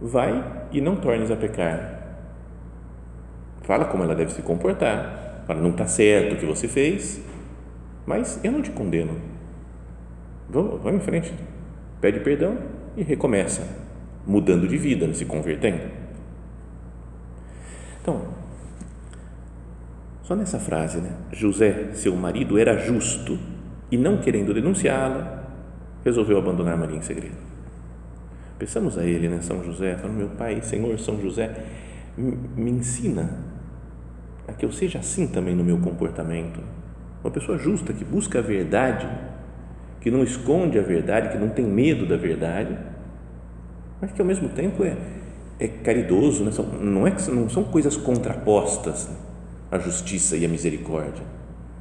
Vai 0.00 0.66
e 0.72 0.80
não 0.80 0.96
tornes 0.96 1.30
a 1.30 1.36
pecar. 1.36 1.99
Fala 3.62 3.84
como 3.84 4.02
ela 4.02 4.14
deve 4.14 4.32
se 4.32 4.42
comportar. 4.42 5.44
Fala: 5.46 5.60
Não 5.60 5.70
está 5.70 5.86
certo 5.86 6.34
o 6.34 6.38
que 6.38 6.46
você 6.46 6.68
fez, 6.68 7.20
mas 8.06 8.40
eu 8.42 8.52
não 8.52 8.62
te 8.62 8.70
condeno. 8.70 9.16
Vamos, 10.48 10.84
em 10.86 11.00
frente. 11.00 11.32
pede 12.00 12.20
perdão 12.20 12.58
e 12.96 13.02
recomeça, 13.02 13.62
mudando 14.26 14.66
de 14.66 14.76
vida, 14.76 15.12
se 15.14 15.24
convertendo. 15.24 15.82
Então, 18.02 18.22
só 20.22 20.34
nessa 20.34 20.58
frase, 20.58 20.98
né? 20.98 21.12
José, 21.32 21.90
seu 21.92 22.16
marido, 22.16 22.58
era 22.58 22.76
justo 22.78 23.38
e 23.90 23.96
não 23.96 24.18
querendo 24.18 24.54
denunciá-la, 24.54 25.44
resolveu 26.04 26.38
abandonar 26.38 26.76
Maria 26.76 26.96
em 26.96 27.02
segredo. 27.02 27.36
Pensamos 28.58 28.98
a 28.98 29.04
ele, 29.04 29.28
né, 29.28 29.40
São 29.40 29.64
José, 29.64 29.96
falando, 29.96 30.16
meu 30.16 30.28
pai, 30.28 30.60
Senhor 30.62 30.98
São 30.98 31.20
José, 31.20 31.64
me 32.16 32.70
ensina 32.70 33.49
a 34.50 34.52
que 34.52 34.66
eu 34.66 34.72
seja 34.72 34.98
assim 34.98 35.28
também 35.28 35.54
no 35.54 35.62
meu 35.62 35.78
comportamento. 35.78 36.60
Uma 37.22 37.30
pessoa 37.30 37.56
justa 37.56 37.92
que 37.92 38.04
busca 38.04 38.40
a 38.40 38.42
verdade, 38.42 39.08
que 40.00 40.10
não 40.10 40.24
esconde 40.24 40.78
a 40.78 40.82
verdade, 40.82 41.28
que 41.28 41.38
não 41.38 41.48
tem 41.48 41.64
medo 41.64 42.06
da 42.06 42.16
verdade, 42.16 42.76
mas 44.00 44.10
que 44.10 44.20
ao 44.20 44.26
mesmo 44.26 44.48
tempo 44.48 44.82
é, 44.82 44.96
é 45.58 45.68
caridoso, 45.68 46.42
né? 46.42 46.50
não, 46.80 47.06
é, 47.06 47.14
não 47.28 47.48
são 47.48 47.62
coisas 47.62 47.96
contrapostas 47.96 49.08
né? 49.08 49.16
a 49.70 49.78
justiça 49.78 50.36
e 50.36 50.44
a 50.44 50.48
misericórdia, 50.48 51.22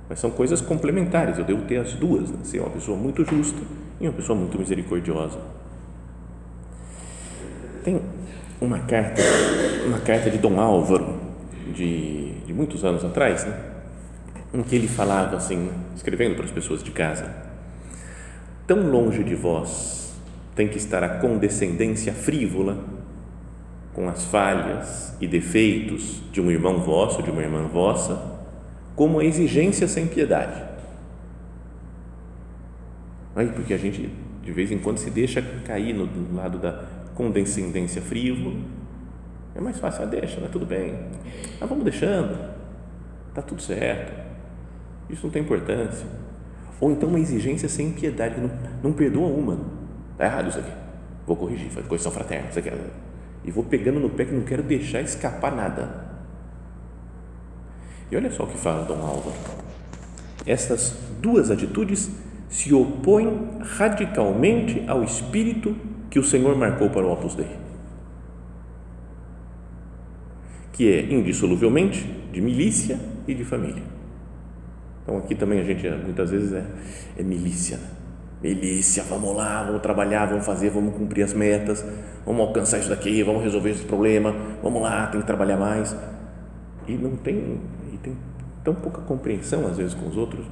mas 0.08 0.20
são 0.20 0.30
coisas 0.30 0.62
complementares. 0.62 1.40
Eu 1.40 1.46
devo 1.46 1.64
ter 1.64 1.78
as 1.78 1.94
duas, 1.94 2.30
né? 2.30 2.38
ser 2.44 2.60
uma 2.60 2.70
pessoa 2.70 2.98
muito 2.98 3.24
justa 3.26 3.60
e 4.00 4.08
uma 4.08 4.14
pessoa 4.14 4.38
muito 4.38 4.60
misericordiosa. 4.60 5.40
Tem 7.84 8.00
uma 8.62 8.80
carta, 8.80 9.22
uma 9.88 10.00
carta 10.00 10.30
de 10.30 10.38
Dom 10.38 10.60
Álvaro, 10.60 11.30
de, 11.74 12.34
de 12.50 12.54
muitos 12.56 12.84
anos 12.84 13.06
atrás, 13.06 13.46
né? 13.46 13.54
em 14.52 14.64
que 14.64 14.76
ele 14.76 14.88
falava 14.88 15.38
assim, 15.38 15.70
escrevendo 15.96 16.36
para 16.36 16.46
as 16.46 16.52
pessoas 16.52 16.84
de 16.84 16.90
casa: 16.90 17.32
Tão 18.66 18.90
longe 18.90 19.24
de 19.24 19.36
vós 19.36 20.16
tem 20.56 20.68
que 20.68 20.80
estar 20.80 21.04
a 21.04 21.20
condescendência 21.20 22.12
frívola 22.12 22.84
com 23.94 24.10
as 24.10 24.26
falhas 24.26 25.16
e 25.22 25.28
defeitos 25.28 26.24
de 26.32 26.42
um 26.42 26.50
irmão 26.50 26.80
vosso, 26.80 27.22
de 27.22 27.30
uma 27.30 27.44
irmã 27.44 27.68
vossa, 27.68 28.40
como 28.96 29.20
a 29.20 29.26
exigência 29.26 29.88
sem 29.88 30.08
piedade. 30.08 30.64
Aí, 33.36 33.48
porque 33.50 33.76
a 33.76 33.78
gente 33.78 34.10
de 34.42 34.52
vez 34.52 34.72
em 34.72 34.80
quando 34.80 34.98
se 34.98 35.12
deixa 35.12 35.40
cair 35.64 35.94
no 35.94 36.10
lado 36.36 36.58
da 36.58 36.84
condescendência 37.14 38.02
frívola. 38.02 38.56
É 39.56 39.62
mais 39.62 39.80
fácil, 39.80 40.04
ah, 40.04 40.06
deixa, 40.06 40.40
né? 40.40 40.50
tudo 40.52 40.66
bem. 40.66 40.96
Ah, 41.60 41.66
vamos 41.66 41.84
deixando, 41.84 42.38
está 43.30 43.42
tudo 43.42 43.62
certo. 43.62 44.14
Isso 45.10 45.26
não 45.26 45.32
tem 45.32 45.42
importância. 45.42 46.06
Ou 46.80 46.92
então 46.92 47.10
uma 47.10 47.20
exigência 47.20 47.68
sem 47.68 47.92
piedade, 47.92 48.36
que 48.36 48.42
não, 48.42 48.52
não 48.84 48.94
perdoa 48.94 49.28
uma. 49.28 49.58
Está 50.14 50.26
errado 50.26 50.50
isso 50.50 50.60
aqui. 50.60 50.72
Vou 51.26 51.36
corrigir, 51.36 51.70
faz 51.70 51.86
correção 51.86 52.12
fraterna. 52.12 52.50
Isso 52.50 52.60
aqui. 52.60 52.72
E 53.44 53.52
vou 53.52 53.64
pegando 53.64 54.00
no 54.00 54.10
pé 54.10 54.26
que 54.26 54.34
não 54.34 54.44
quero 54.44 54.64
deixar 54.64 55.02
escapar 55.02 55.56
nada. 55.56 56.10
E 58.12 58.16
olha 58.16 58.32
só 58.32 58.44
o 58.44 58.48
que 58.48 58.58
fala 58.58 58.86
Dom 58.86 59.02
Álvaro. 59.02 59.36
Estas 60.46 60.96
duas 61.22 61.52
atitudes 61.52 62.10
se 62.50 62.74
opõem 62.74 63.60
radicalmente 63.62 64.84
ao 64.88 65.04
espírito 65.04 65.76
que 66.10 66.18
o 66.18 66.24
Senhor 66.24 66.58
marcou 66.58 66.90
para 66.90 67.06
o 67.06 67.12
Opus 67.12 67.36
Dei, 67.36 67.56
que 70.80 70.90
é 70.90 71.02
indissoluvelmente 71.14 72.10
de 72.32 72.40
milícia 72.40 72.98
e 73.28 73.34
de 73.34 73.44
família. 73.44 73.84
Então 75.04 75.18
aqui 75.18 75.36
também 75.36 75.60
a 75.60 75.64
gente 75.66 75.86
muitas 75.90 76.32
vezes 76.32 76.54
é, 76.54 76.64
é 77.18 77.22
milícia, 77.24 77.76
né? 77.76 77.84
milícia, 78.42 79.04
vamos 79.04 79.36
lá, 79.36 79.64
vamos 79.64 79.82
trabalhar, 79.82 80.28
vamos 80.28 80.46
fazer, 80.46 80.70
vamos 80.70 80.96
cumprir 80.96 81.24
as 81.24 81.34
metas, 81.34 81.86
vamos 82.26 82.48
alcançar 82.48 82.80
isso 82.80 82.88
daqui, 82.88 83.22
vamos 83.24 83.44
resolver 83.44 83.72
esse 83.72 83.84
problema, 83.84 84.34
vamos 84.64 84.82
lá, 84.82 85.08
tem 85.08 85.20
que 85.20 85.28
trabalhar 85.28 85.58
mais. 85.58 85.94
E 86.88 86.94
não 86.94 87.18
tem, 87.18 87.60
e 87.92 87.98
tem 87.98 88.16
tão 88.64 88.74
pouca 88.74 89.02
compreensão 89.02 89.68
às 89.68 89.76
vezes 89.76 89.94
com 89.94 90.08
os 90.08 90.16
outros 90.16 90.46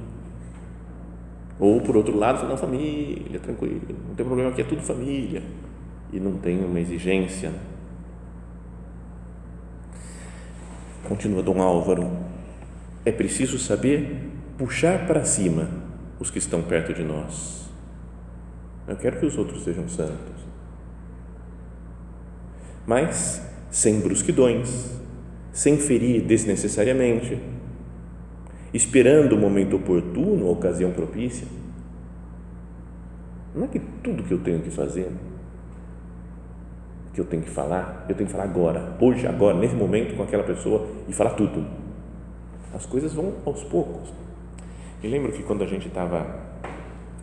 ou, 1.58 1.80
por 1.80 1.96
outro 1.96 2.16
lado, 2.16 2.46
não, 2.46 2.56
família, 2.56 3.40
tranquilo, 3.40 3.80
não 4.06 4.14
tem 4.14 4.26
problema 4.26 4.50
aqui, 4.50 4.60
é 4.60 4.64
tudo 4.64 4.82
família. 4.82 5.42
E 6.12 6.20
não 6.20 6.34
tem 6.34 6.64
uma 6.64 6.78
exigência. 6.78 7.52
Continua 11.08 11.42
Dom 11.42 11.62
Álvaro. 11.62 12.10
É 13.02 13.10
preciso 13.10 13.58
saber 13.58 14.28
puxar 14.58 15.06
para 15.06 15.24
cima 15.24 15.66
os 16.20 16.30
que 16.30 16.38
estão 16.38 16.62
perto 16.62 16.92
de 16.92 17.02
nós. 17.02 17.66
Eu 18.86 18.94
quero 18.96 19.18
que 19.18 19.24
os 19.24 19.38
outros 19.38 19.64
sejam 19.64 19.88
santos. 19.88 20.36
Mas 22.86 23.42
sem 23.70 24.00
brusquidões, 24.00 25.00
sem 25.50 25.78
ferir 25.78 26.22
desnecessariamente, 26.22 27.38
esperando 28.74 29.34
o 29.34 29.38
momento 29.38 29.76
oportuno, 29.76 30.46
a 30.46 30.50
ocasião 30.50 30.90
propícia. 30.92 31.46
Não 33.54 33.64
é 33.64 33.68
que 33.68 33.78
tudo 33.78 34.22
que 34.24 34.32
eu 34.32 34.40
tenho 34.40 34.60
que 34.60 34.70
fazer, 34.70 35.10
que 37.18 37.22
eu 37.22 37.24
tenho 37.24 37.42
que 37.42 37.50
falar, 37.50 38.06
eu 38.08 38.14
tenho 38.14 38.28
que 38.28 38.32
falar 38.32 38.44
agora, 38.44 38.96
hoje, 39.00 39.26
agora, 39.26 39.56
nesse 39.56 39.74
momento 39.74 40.16
com 40.16 40.22
aquela 40.22 40.44
pessoa 40.44 40.86
e 41.08 41.12
falar 41.12 41.30
tudo. 41.30 41.66
As 42.72 42.86
coisas 42.86 43.12
vão 43.12 43.32
aos 43.44 43.64
poucos. 43.64 44.12
Me 45.02 45.08
lembro 45.08 45.32
que 45.32 45.42
quando 45.42 45.64
a 45.64 45.66
gente 45.66 45.88
estava 45.88 46.24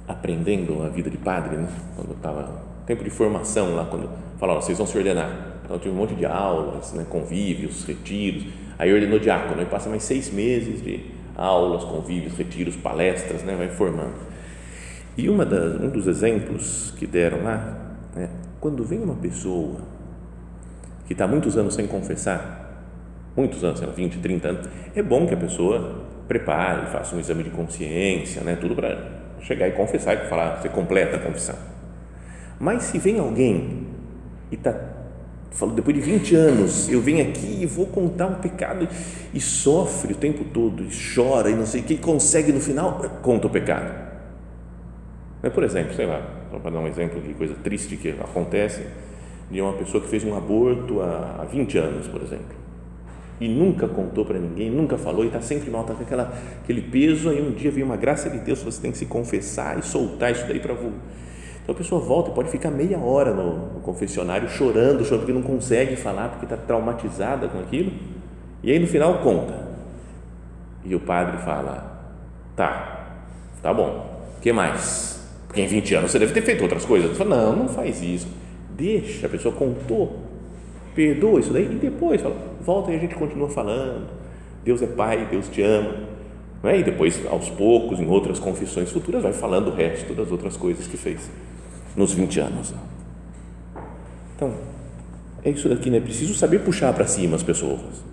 aprendendo 0.05 0.83
a 0.83 0.89
vida 0.89 1.09
de 1.09 1.17
padre, 1.17 1.55
né? 1.55 1.69
quando 1.95 2.11
estava 2.11 2.61
tempo 2.85 3.05
de 3.05 3.09
formação 3.09 3.73
lá, 3.73 3.85
quando 3.85 4.09
falaram, 4.37 4.61
vocês 4.61 4.77
vão 4.77 4.85
se 4.85 4.97
ordenar. 4.97 5.59
Então, 5.63 5.79
tive 5.79 5.95
um 5.95 5.97
monte 5.97 6.13
de 6.13 6.25
aulas, 6.25 6.91
né? 6.91 7.05
convívios, 7.09 7.85
retiros. 7.85 8.47
Aí 8.77 8.93
ordenou 8.93 9.17
diácono, 9.17 9.61
aí 9.61 9.65
passa 9.65 9.89
mais 9.89 10.03
seis 10.03 10.29
meses 10.29 10.83
de 10.83 11.05
aulas, 11.37 11.85
convívios, 11.85 12.35
retiros, 12.37 12.75
palestras, 12.75 13.43
né, 13.43 13.55
vai 13.55 13.69
formando. 13.69 14.15
E 15.17 15.29
uma 15.29 15.45
das, 15.45 15.79
um 15.79 15.89
dos 15.89 16.05
exemplos 16.07 16.93
que 16.97 17.07
deram 17.07 17.43
lá, 17.43 17.95
é, 18.17 18.27
quando 18.65 18.83
vem 18.83 18.99
uma 18.99 19.13
pessoa 19.13 19.75
que 21.05 21.13
está 21.13 21.27
muitos 21.27 21.55
anos 21.55 21.75
sem 21.75 21.85
confessar, 21.85 22.83
muitos 23.37 23.63
anos, 23.63 23.77
sei 23.77 23.87
lá, 23.87 23.93
20, 23.93 24.17
30 24.17 24.47
anos, 24.47 24.69
é 24.95 25.03
bom 25.03 25.27
que 25.27 25.35
a 25.35 25.37
pessoa 25.37 26.01
prepare, 26.27 26.87
faça 26.87 27.15
um 27.15 27.19
exame 27.19 27.43
de 27.43 27.51
consciência, 27.51 28.41
né, 28.41 28.55
tudo 28.59 28.73
para 28.73 29.07
chegar 29.41 29.67
e 29.67 29.73
confessar 29.73 30.15
e 30.15 30.27
falar, 30.27 30.59
você 30.59 30.67
completa 30.67 31.17
a 31.17 31.19
confissão. 31.19 31.55
Mas 32.59 32.81
se 32.85 32.97
vem 32.97 33.19
alguém 33.19 33.85
e 34.51 34.55
está 34.55 34.73
falou, 35.51 35.75
depois 35.75 35.95
de 35.95 36.01
20 36.01 36.35
anos, 36.35 36.89
eu 36.89 36.99
venho 36.99 37.21
aqui 37.21 37.59
e 37.61 37.67
vou 37.67 37.85
contar 37.85 38.25
um 38.25 38.35
pecado 38.39 38.89
e 39.31 39.39
sofre 39.39 40.13
o 40.13 40.15
tempo 40.15 40.43
todo, 40.43 40.81
e 40.81 40.89
chora 41.13 41.51
e 41.51 41.55
não 41.55 41.67
sei 41.67 41.81
o 41.81 41.83
que, 41.83 41.97
consegue 41.97 42.51
no 42.51 42.59
final, 42.59 42.97
conta 43.21 43.45
o 43.45 43.49
pecado. 43.51 43.93
Por 45.53 45.63
exemplo, 45.63 45.93
sei 45.93 46.07
lá, 46.07 46.25
para 46.59 46.71
dar 46.71 46.79
um 46.79 46.87
exemplo 46.87 47.21
de 47.21 47.33
coisa 47.33 47.55
triste 47.63 47.97
que 47.97 48.09
acontece, 48.09 48.85
de 49.49 49.61
uma 49.61 49.73
pessoa 49.73 50.01
que 50.03 50.09
fez 50.09 50.23
um 50.23 50.35
aborto 50.35 51.01
há, 51.01 51.37
há 51.39 51.45
20 51.45 51.77
anos, 51.77 52.07
por 52.07 52.21
exemplo, 52.21 52.55
e 53.39 53.47
nunca 53.47 53.87
contou 53.87 54.25
para 54.25 54.39
ninguém, 54.39 54.69
nunca 54.69 54.97
falou 54.97 55.23
e 55.23 55.27
está 55.27 55.41
sempre 55.41 55.69
mal, 55.69 55.81
está 55.81 55.93
com 55.93 56.03
aquela, 56.03 56.33
aquele 56.63 56.81
peso, 56.81 57.29
aí 57.29 57.41
um 57.41 57.51
dia 57.51 57.69
vem 57.69 57.83
uma 57.83 57.97
graça 57.97 58.29
de 58.29 58.39
Deus, 58.39 58.63
você 58.63 58.81
tem 58.81 58.91
que 58.91 58.97
se 58.97 59.05
confessar 59.05 59.77
e 59.77 59.83
soltar 59.83 60.31
isso 60.31 60.47
daí 60.47 60.59
para 60.59 60.73
então 61.65 61.73
a 61.73 61.77
pessoa 61.79 61.99
volta 61.99 62.29
e 62.29 62.33
pode 62.33 62.49
ficar 62.51 62.69
meia 62.69 62.99
hora 62.99 63.33
no, 63.33 63.73
no 63.73 63.79
confessionário 63.79 64.47
chorando, 64.47 65.03
chorando 65.03 65.21
porque 65.21 65.33
não 65.33 65.41
consegue 65.41 65.95
falar, 65.95 66.29
porque 66.29 66.45
está 66.45 66.55
traumatizada 66.55 67.47
com 67.47 67.59
aquilo. 67.59 67.91
E 68.61 68.71
aí 68.71 68.77
no 68.77 68.85
final 68.85 69.17
conta. 69.23 69.65
E 70.83 70.93
o 70.93 70.99
padre 70.99 71.37
fala: 71.39 72.03
Tá, 72.55 73.17
tá 73.63 73.73
bom, 73.73 74.21
que 74.43 74.53
mais? 74.53 75.14
Porque 75.55 75.61
em 75.61 75.67
20 75.67 75.95
anos 75.95 76.11
você 76.11 76.19
deve 76.19 76.33
ter 76.33 76.41
feito 76.41 76.63
outras 76.63 76.83
coisas. 76.83 77.17
Fala: 77.17 77.37
Não, 77.37 77.55
não 77.55 77.69
faz 77.69 78.03
isso. 78.03 78.27
Deixa, 78.77 79.25
a 79.25 79.29
pessoa 79.29 79.55
contou, 79.55 80.19
perdoa 80.93 81.39
isso 81.39 81.53
daí 81.53 81.63
e 81.63 81.75
depois 81.75 82.21
fala, 82.21 82.35
volta 82.61 82.91
e 82.91 82.95
a 82.97 82.99
gente 82.99 83.15
continua 83.15 83.47
falando. 83.47 84.05
Deus 84.65 84.81
é 84.81 84.87
Pai, 84.87 85.25
Deus 85.31 85.47
te 85.47 85.61
ama. 85.61 85.95
É? 86.61 86.79
E 86.79 86.83
depois, 86.83 87.25
aos 87.27 87.49
poucos, 87.49 88.01
em 88.01 88.07
outras 88.09 88.37
confissões 88.37 88.91
futuras, 88.91 89.23
vai 89.23 89.31
falando 89.31 89.69
o 89.69 89.73
resto 89.73 90.13
das 90.13 90.29
outras 90.29 90.57
coisas 90.57 90.87
que 90.87 90.97
fez 90.97 91.31
nos 91.95 92.11
20 92.11 92.39
anos. 92.41 92.73
Então, 94.35 94.51
é 95.41 95.51
isso 95.51 95.69
daqui, 95.69 95.89
né? 95.89 96.01
Preciso 96.01 96.33
saber 96.33 96.59
puxar 96.59 96.91
para 96.91 97.07
cima 97.07 97.37
as 97.37 97.43
pessoas, 97.43 98.03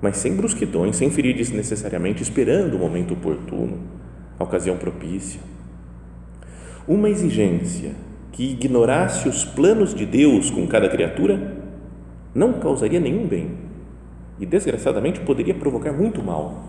mas 0.00 0.16
sem 0.16 0.34
brusquidões, 0.34 0.96
sem 0.96 1.08
ferir 1.08 1.36
desnecessariamente, 1.36 2.20
esperando 2.20 2.74
o 2.74 2.78
momento 2.80 3.14
oportuno, 3.14 3.78
a 4.40 4.42
ocasião 4.42 4.76
propícia. 4.76 5.40
Uma 6.86 7.08
exigência 7.08 7.92
que 8.32 8.52
ignorasse 8.52 9.28
os 9.28 9.44
planos 9.44 9.94
de 9.94 10.06
Deus 10.06 10.50
com 10.50 10.66
cada 10.66 10.88
criatura 10.88 11.56
não 12.34 12.54
causaria 12.54 13.00
nenhum 13.00 13.26
bem 13.26 13.56
e, 14.38 14.44
desgraçadamente, 14.44 15.20
poderia 15.20 15.54
provocar 15.54 15.92
muito 15.92 16.22
mal. 16.22 16.64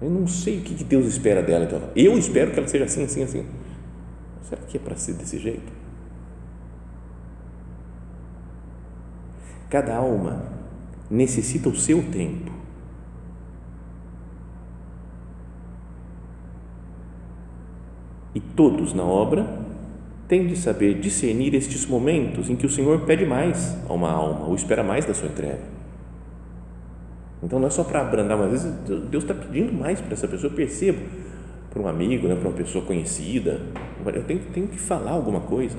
Eu 0.00 0.10
não 0.10 0.26
sei 0.26 0.58
o 0.58 0.62
que 0.62 0.84
Deus 0.84 1.06
espera 1.06 1.42
dela. 1.42 1.64
Então, 1.64 1.82
eu 1.96 2.16
espero 2.16 2.52
que 2.52 2.58
ela 2.58 2.68
seja 2.68 2.84
assim, 2.84 3.04
assim, 3.04 3.22
assim 3.22 3.46
Será 4.44 4.60
que 4.62 4.76
é 4.76 4.80
para 4.80 4.96
ser 4.96 5.14
desse 5.14 5.38
jeito? 5.38 5.72
Cada 9.70 9.96
alma 9.96 10.44
necessita 11.10 11.68
o 11.68 11.76
seu 11.76 12.02
tempo. 12.10 12.52
E 18.34 18.40
todos 18.40 18.92
na 18.92 19.04
obra 19.04 19.46
têm 20.26 20.46
de 20.46 20.56
saber 20.56 20.98
discernir 21.00 21.54
estes 21.54 21.86
momentos 21.86 22.50
em 22.50 22.56
que 22.56 22.66
o 22.66 22.70
Senhor 22.70 23.00
pede 23.02 23.24
mais 23.24 23.76
a 23.88 23.92
uma 23.92 24.10
alma 24.10 24.46
ou 24.46 24.54
espera 24.54 24.82
mais 24.82 25.04
da 25.04 25.14
sua 25.14 25.28
entrega. 25.28 25.60
Então 27.42 27.58
não 27.58 27.68
é 27.68 27.70
só 27.70 27.84
para 27.84 28.00
abrandar, 28.00 28.38
mas 28.38 28.54
às 28.54 28.62
vezes 28.62 28.78
Deus 29.10 29.22
está 29.22 29.34
pedindo 29.34 29.72
mais 29.72 30.00
para 30.00 30.14
essa 30.14 30.26
pessoa. 30.26 30.50
Eu 30.50 30.56
percebo 30.56 31.00
para 31.70 31.82
um 31.82 31.86
amigo, 31.86 32.26
né, 32.26 32.34
para 32.34 32.48
uma 32.48 32.56
pessoa 32.56 32.84
conhecida, 32.84 33.60
eu 34.06 34.22
tenho, 34.24 34.40
tenho 34.52 34.68
que 34.68 34.78
falar 34.78 35.10
alguma 35.10 35.40
coisa. 35.40 35.76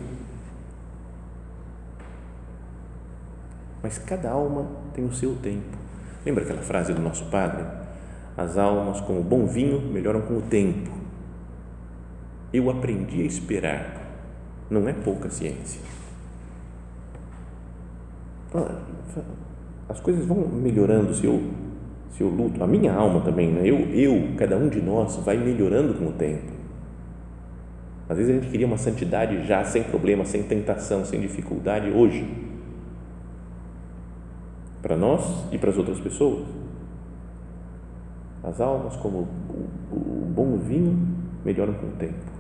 Mas 3.82 3.98
cada 3.98 4.30
alma 4.32 4.68
tem 4.94 5.06
o 5.06 5.14
seu 5.14 5.36
tempo. 5.36 5.78
Lembra 6.26 6.44
aquela 6.44 6.62
frase 6.62 6.94
do 6.94 7.02
nosso 7.02 7.26
padre? 7.26 7.64
As 8.36 8.58
almas, 8.58 9.00
como 9.02 9.22
bom 9.22 9.46
vinho, 9.46 9.80
melhoram 9.80 10.22
com 10.22 10.38
o 10.38 10.42
tempo. 10.42 11.05
Eu 12.56 12.70
aprendi 12.70 13.22
a 13.22 13.26
esperar. 13.26 14.02
Não 14.70 14.88
é 14.88 14.94
pouca 14.94 15.30
ciência. 15.30 15.82
As 19.90 20.00
coisas 20.00 20.26
vão 20.26 20.48
melhorando 20.48 21.14
se 21.14 21.26
eu, 21.26 21.52
se 22.12 22.22
eu 22.22 22.30
luto. 22.30 22.64
A 22.64 22.68
minha 22.68 22.94
alma 22.94 23.20
também, 23.20 23.52
né? 23.52 23.62
eu, 23.66 23.78
eu, 23.94 24.36
cada 24.38 24.56
um 24.56 24.70
de 24.70 24.82
nós, 24.82 25.18
vai 25.18 25.36
melhorando 25.36 25.96
com 25.96 26.08
o 26.08 26.12
tempo. 26.14 26.54
Às 28.08 28.18
vezes 28.18 28.32
a 28.32 28.40
gente 28.40 28.50
queria 28.50 28.68
uma 28.68 28.78
santidade 28.78 29.46
já 29.46 29.62
sem 29.66 29.84
problema, 29.84 30.24
sem 30.24 30.42
tentação, 30.44 31.04
sem 31.04 31.20
dificuldade 31.20 31.90
hoje 31.90 32.26
para 34.82 34.96
nós 34.96 35.52
e 35.52 35.58
para 35.58 35.72
as 35.72 35.78
outras 35.78 36.00
pessoas. 36.00 36.46
As 38.42 38.62
almas, 38.62 38.96
como 38.96 39.28
o, 39.92 39.96
o 39.96 40.26
bom 40.34 40.56
vinho, 40.58 40.98
melhoram 41.44 41.74
com 41.74 41.88
o 41.88 41.92
tempo. 41.92 42.35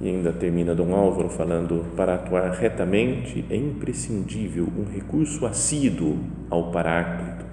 E 0.00 0.08
ainda 0.08 0.32
termina 0.32 0.74
Dom 0.74 0.94
Álvaro 0.94 1.28
falando: 1.28 1.84
para 1.96 2.14
atuar 2.14 2.50
retamente 2.52 3.44
é 3.50 3.56
imprescindível 3.56 4.68
um 4.76 4.84
recurso 4.84 5.44
assíduo 5.44 6.18
ao 6.48 6.70
Paráclito, 6.70 7.44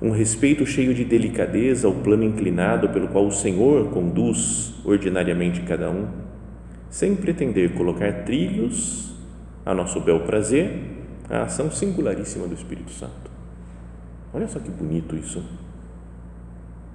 um 0.00 0.10
respeito 0.10 0.66
cheio 0.66 0.92
de 0.92 1.04
delicadeza 1.04 1.86
ao 1.86 1.94
plano 1.94 2.24
inclinado 2.24 2.90
pelo 2.90 3.08
qual 3.08 3.26
o 3.26 3.32
Senhor 3.32 3.88
conduz 3.90 4.74
ordinariamente 4.84 5.62
cada 5.62 5.90
um 5.90 6.06
sem 6.90 7.14
pretender 7.14 7.74
colocar 7.74 8.24
trilhos 8.24 9.14
a 9.64 9.74
nosso 9.74 10.00
bel 10.00 10.20
prazer, 10.20 10.78
a 11.28 11.42
ação 11.42 11.70
singularíssima 11.70 12.46
do 12.46 12.54
Espírito 12.54 12.90
Santo. 12.92 13.30
Olha 14.32 14.46
só 14.46 14.58
que 14.58 14.70
bonito 14.70 15.16
isso. 15.16 15.42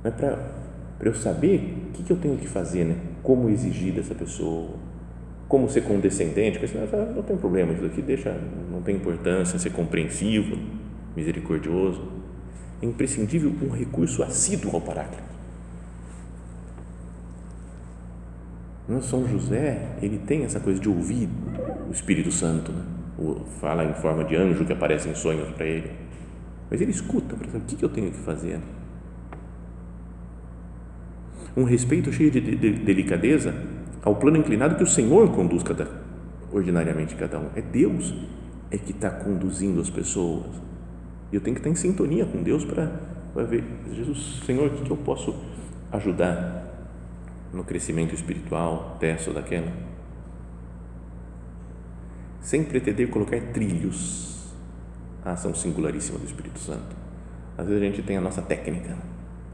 É 0.04 0.10
para 0.10 0.40
eu 1.02 1.14
saber 1.14 1.88
o 1.90 1.92
que, 1.94 2.04
que 2.04 2.12
eu 2.14 2.18
tenho 2.18 2.38
que 2.38 2.48
fazer, 2.48 2.86
né? 2.86 2.96
como 3.24 3.50
exigir 3.50 3.94
dessa 3.94 4.16
pessoa, 4.16 4.70
como 5.48 5.70
ser 5.70 5.82
condescendente, 5.82 6.60
porque 6.60 6.68
senão, 6.68 7.14
não 7.16 7.24
tem 7.24 7.38
problema, 7.38 7.74
isso 7.74 7.86
aqui 7.86 8.02
deixa, 8.02 8.36
não 8.72 8.82
tem 8.82 8.96
importância, 8.96 9.60
ser 9.60 9.72
compreensivo, 9.72 10.58
misericordioso. 11.16 12.02
É 12.82 12.86
imprescindível 12.86 13.54
um 13.62 13.70
recurso 13.70 14.24
assíduo 14.24 14.72
ao 14.74 14.82
Paráclito 14.82 15.32
São 19.00 19.28
José, 19.28 19.96
ele 20.02 20.18
tem 20.18 20.44
essa 20.44 20.60
coisa 20.60 20.80
de 20.80 20.90
ouvir 20.90 21.30
o 21.88 21.92
Espírito 21.92 22.32
Santo, 22.32 22.72
né? 22.72 22.84
fala 23.60 23.86
em 23.86 23.94
forma 23.94 24.24
de 24.24 24.36
anjo 24.36 24.66
que 24.66 24.74
aparece 24.74 25.08
em 25.08 25.16
sonhos 25.16 25.50
para 25.52 25.66
ele, 25.66 25.92
mas 26.70 26.82
ele 26.82 26.92
escuta 26.92 27.36
para 27.36 27.46
saber 27.46 27.64
o 27.64 27.68
que, 27.68 27.76
que 27.76 27.86
eu 27.86 27.90
tenho 27.90 28.12
que 28.12 28.18
fazer. 28.18 28.60
Um 31.56 31.64
respeito 31.64 32.12
cheio 32.12 32.32
de, 32.32 32.40
de, 32.40 32.56
de 32.56 32.72
delicadeza 32.72 33.54
ao 34.04 34.16
plano 34.16 34.38
inclinado 34.38 34.76
que 34.76 34.84
o 34.84 34.88
Senhor 34.88 35.30
conduz 35.32 35.64
cada, 35.64 35.88
ordinariamente 36.52 37.16
cada 37.16 37.40
um. 37.40 37.50
É 37.56 37.62
Deus 37.62 38.14
é 38.70 38.78
que 38.78 38.92
está 38.92 39.10
conduzindo 39.10 39.82
as 39.82 39.90
pessoas. 39.90 40.46
Eu 41.32 41.42
tenho 41.42 41.56
que 41.56 41.60
estar 41.60 41.70
em 41.70 41.76
sintonia 41.76 42.26
com 42.26 42.42
Deus 42.42 42.66
para 42.66 43.44
ver, 43.44 43.64
Jesus, 43.94 44.42
Senhor, 44.46 44.68
o 44.68 44.70
que, 44.72 44.90
eu 44.92 44.98
posso 44.98 45.36
ajudar? 45.92 46.62
no 47.54 47.64
crescimento 47.64 48.16
espiritual 48.16 48.98
dessa 49.00 49.30
ou 49.30 49.36
daquela, 49.36 49.72
sem 52.40 52.64
pretender 52.64 53.10
colocar 53.10 53.40
trilhos 53.54 54.54
à 55.24 55.34
ação 55.34 55.54
singularíssima 55.54 56.18
do 56.18 56.26
Espírito 56.26 56.60
Santo. 56.60 56.96
Às 57.58 57.68
vezes 57.68 57.82
a 57.82 57.86
gente 57.86 58.02
tem 58.02 58.18
a 58.18 58.22
nossa 58.22 58.42
técnica, 58.42 58.98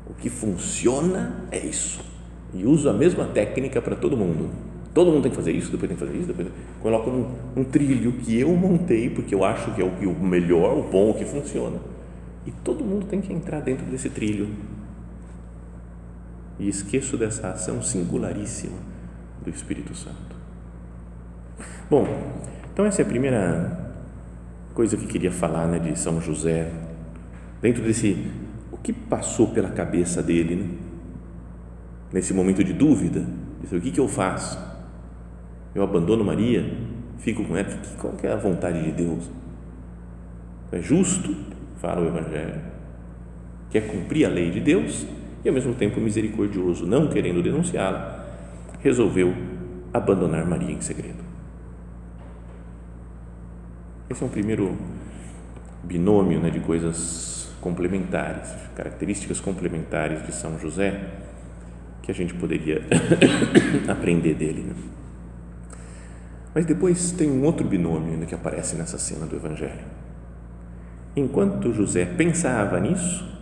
o 0.10 0.13
que 0.13 0.30
funciona 0.30 1.48
é 1.52 1.60
isso, 1.60 2.02
e 2.54 2.65
uso 2.65 2.89
a 2.89 2.93
mesma 2.93 3.26
técnica 3.26 3.82
para 3.82 3.96
todo 3.96 4.15
mundo. 4.15 4.50
Todo 4.93 5.12
mundo 5.12 5.24
tem 5.24 5.32
que 5.32 5.38
fazer 5.38 5.52
isso, 5.52 5.72
depois 5.72 5.89
tem 5.89 5.98
que 5.98 6.04
fazer 6.04 6.17
isso, 6.17 6.28
depois 6.28 6.48
coloco 6.82 7.10
um, 7.10 7.28
um 7.56 7.63
trilho 7.63 8.13
que 8.13 8.39
eu 8.39 8.50
montei 8.56 9.10
porque 9.10 9.36
eu 9.36 9.43
acho 9.43 9.72
que 9.76 9.82
é 9.82 9.86
o, 9.86 9.89
o 9.89 10.24
melhor, 10.24 10.76
o 10.78 10.84
bom, 10.84 11.12
o 11.12 11.13
que 11.13 11.24
funciona. 11.24 11.78
E 12.46 12.52
todo 12.63 12.84
mundo 12.84 13.06
tem 13.06 13.22
que 13.22 13.32
entrar 13.32 13.62
dentro 13.62 13.86
desse 13.86 14.10
trilho 14.10 14.48
e 16.60 16.67
esqueço 16.67 17.17
dessa 17.17 17.50
ação 17.50 17.82
singularíssima 17.82 18.78
do 19.43 19.50
Espírito 19.50 19.93
Santo. 19.93 20.36
Bom, 21.89 22.08
então 22.74 22.86
essa 22.86 23.02
é 23.02 23.06
a 23.06 23.08
primeira 23.08 23.93
coisa 24.74 24.98
que 24.98 25.08
queria 25.08 25.32
falar 25.32 25.67
né, 25.67 25.80
de 25.80 25.98
São 25.98 26.22
José, 26.22 26.72
dentro 27.62 27.84
desse, 27.84 28.30
o 28.78 28.82
que 28.82 28.94
passou 28.94 29.48
pela 29.48 29.70
cabeça 29.70 30.22
dele, 30.24 30.56
né? 30.56 30.70
nesse 32.12 32.34
momento 32.34 32.63
de 32.63 32.74
dúvida, 32.74 33.26
o 33.72 33.82
que, 33.82 33.92
que 33.92 34.00
eu 34.00 34.08
faço? 34.08 34.58
Eu 35.76 35.84
abandono 35.84 36.24
Maria? 36.24 36.66
Fico 37.18 37.44
com 37.44 37.58
ela? 37.58 37.70
Qual 38.00 38.13
é 38.24 38.32
a 38.32 38.36
vontade 38.36 38.84
de 38.84 38.92
Deus? 38.92 39.30
É 40.72 40.82
justo, 40.82 41.36
fala 41.78 42.02
o 42.02 42.08
Evangelho, 42.08 42.62
quer 43.70 43.88
cumprir 43.88 44.26
a 44.26 44.30
lei 44.30 44.52
de 44.52 44.60
Deus 44.60 45.06
e 45.44 45.48
ao 45.48 45.54
mesmo 45.54 45.74
tempo 45.74 46.00
misericordioso, 46.00 46.86
não 46.86 47.08
querendo 47.08 47.42
denunciá-la, 47.42 48.26
resolveu 48.82 49.34
abandonar 49.94 50.46
Maria 50.46 50.72
em 50.72 50.82
segredo. 50.82 51.24
Esse 54.10 54.24
é 54.24 54.26
um 54.26 54.30
primeiro 54.30 54.76
binômio 55.84 56.40
né, 56.40 56.50
de 56.50 56.60
coisas 56.60 57.37
complementares, 57.62 58.54
características 58.76 59.39
complementares 59.39 60.26
de 60.26 60.32
São 60.32 60.60
José 60.60 61.00
que 62.02 62.12
a 62.12 62.13
gente 62.13 62.34
poderia 62.34 62.82
aprender 63.88 64.34
dele. 64.34 64.62
Né? 64.62 64.76
Mas 66.54 66.65
depois 66.65 67.12
tem 67.12 67.30
um 67.30 67.43
outro 67.43 67.67
binômio 67.67 68.17
né, 68.17 68.26
que 68.26 68.36
aparece 68.36 68.76
nessa 68.76 68.98
cena 68.98 69.26
do 69.26 69.36
Evangelho. 69.36 69.86
Enquanto 71.15 71.74
José 71.74 72.06
pensava 72.06 72.80
nisso, 72.80 73.38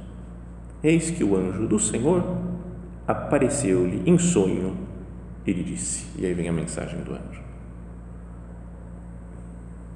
Eis 0.85 1.09
que 1.09 1.23
o 1.23 1.35
anjo 1.35 1.65
do 1.65 1.79
Senhor 1.79 2.23
apareceu-lhe 3.07 4.03
em 4.05 4.19
sonho 4.19 4.77
e 5.43 5.51
lhe 5.51 5.63
disse. 5.63 6.05
E 6.15 6.23
aí 6.27 6.33
vem 6.35 6.47
a 6.47 6.53
mensagem 6.53 6.99
do 6.99 7.11
anjo. 7.11 7.41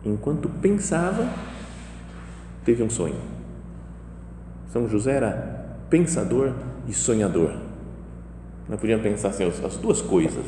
Enquanto 0.04 0.50
pensava, 0.50 1.32
teve 2.66 2.82
um 2.82 2.90
sonho. 2.90 3.22
São 4.70 4.88
José 4.88 5.14
era 5.14 5.78
pensador 5.90 6.54
e 6.88 6.94
sonhador. 6.94 7.54
Não 8.68 8.78
podiam 8.78 9.00
pensar 9.00 9.30
assim, 9.30 9.44
as 9.46 9.78
duas 9.78 10.02
coisas. 10.02 10.46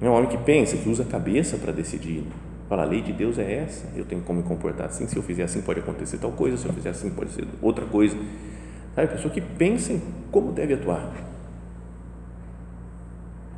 É 0.00 0.08
um 0.08 0.12
homem 0.12 0.28
que 0.28 0.38
pensa, 0.38 0.76
que 0.76 0.88
usa 0.88 1.02
a 1.02 1.06
cabeça 1.06 1.56
para 1.56 1.72
decidir. 1.72 2.24
Fala, 2.68 2.84
a 2.84 2.86
lei 2.86 3.02
de 3.02 3.12
Deus 3.12 3.38
é 3.38 3.54
essa, 3.54 3.86
eu 3.94 4.04
tenho 4.04 4.22
como 4.22 4.40
me 4.40 4.48
comportar 4.48 4.86
assim, 4.86 5.06
se 5.06 5.16
eu 5.16 5.22
fizer 5.22 5.42
assim 5.42 5.60
pode 5.60 5.80
acontecer 5.80 6.18
tal 6.18 6.32
coisa, 6.32 6.56
se 6.56 6.64
eu 6.64 6.72
fizer 6.72 6.90
assim 6.90 7.10
pode 7.10 7.30
ser 7.32 7.44
outra 7.60 7.84
coisa. 7.84 8.16
Sabe, 8.94 9.08
pessoa 9.08 9.32
que 9.32 9.40
pensa 9.40 9.92
em 9.92 10.00
como 10.30 10.52
deve 10.52 10.74
atuar. 10.74 11.12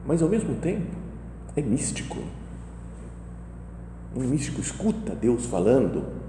Mas 0.06 0.22
ao 0.22 0.28
mesmo 0.28 0.54
tempo 0.56 0.90
é 1.54 1.62
místico. 1.62 2.18
Um 4.16 4.20
místico 4.20 4.60
escuta 4.60 5.14
Deus 5.14 5.46
falando 5.46 6.23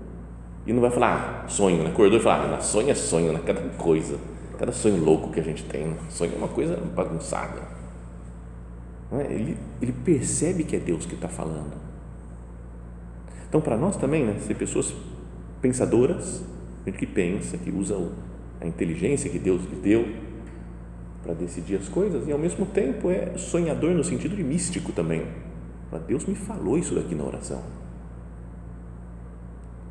e 0.65 0.73
não 0.73 0.81
vai 0.81 0.91
falar, 0.91 1.43
ah, 1.45 1.47
sonho, 1.47 1.83
né? 1.83 1.89
Acordou 1.89 2.19
e 2.19 2.21
falar, 2.21 2.53
ah, 2.53 2.61
sonho 2.61 2.89
é 2.89 2.95
sonho, 2.95 3.33
né? 3.33 3.41
Cada 3.45 3.61
coisa, 3.77 4.17
cada 4.57 4.71
sonho 4.71 5.03
louco 5.03 5.31
que 5.31 5.39
a 5.39 5.43
gente 5.43 5.63
tem, 5.63 5.85
né? 5.85 5.97
sonho 6.09 6.33
é 6.33 6.37
uma 6.37 6.47
coisa 6.47 6.77
bagunçada. 6.95 7.61
É? 9.11 9.31
Ele, 9.31 9.57
ele 9.81 9.91
percebe 9.91 10.63
que 10.63 10.75
é 10.75 10.79
Deus 10.79 11.05
que 11.05 11.15
está 11.15 11.27
falando 11.27 11.85
então, 13.55 13.61
para 13.61 13.77
nós 13.77 13.95
também, 13.95 14.25
né, 14.25 14.35
ser 14.41 14.55
pessoas 14.55 14.93
pensadoras, 15.61 16.43
gente 16.85 16.97
que 16.97 17.05
pensa, 17.05 17.57
que 17.57 17.71
usa 17.71 17.95
a 18.59 18.67
inteligência 18.67 19.29
que 19.29 19.39
Deus 19.39 19.61
lhe 19.63 19.77
deu 19.77 20.05
para 21.23 21.33
decidir 21.33 21.77
as 21.77 21.87
coisas 21.87 22.27
e 22.27 22.33
ao 22.33 22.37
mesmo 22.37 22.65
tempo 22.65 23.09
é 23.09 23.37
sonhador 23.37 23.91
no 23.93 24.03
sentido 24.03 24.35
de 24.35 24.43
místico 24.43 24.91
também. 24.91 25.25
Deus 26.05 26.25
me 26.25 26.35
falou 26.35 26.77
isso 26.77 26.93
daqui 26.93 27.15
na 27.15 27.23
oração. 27.23 27.63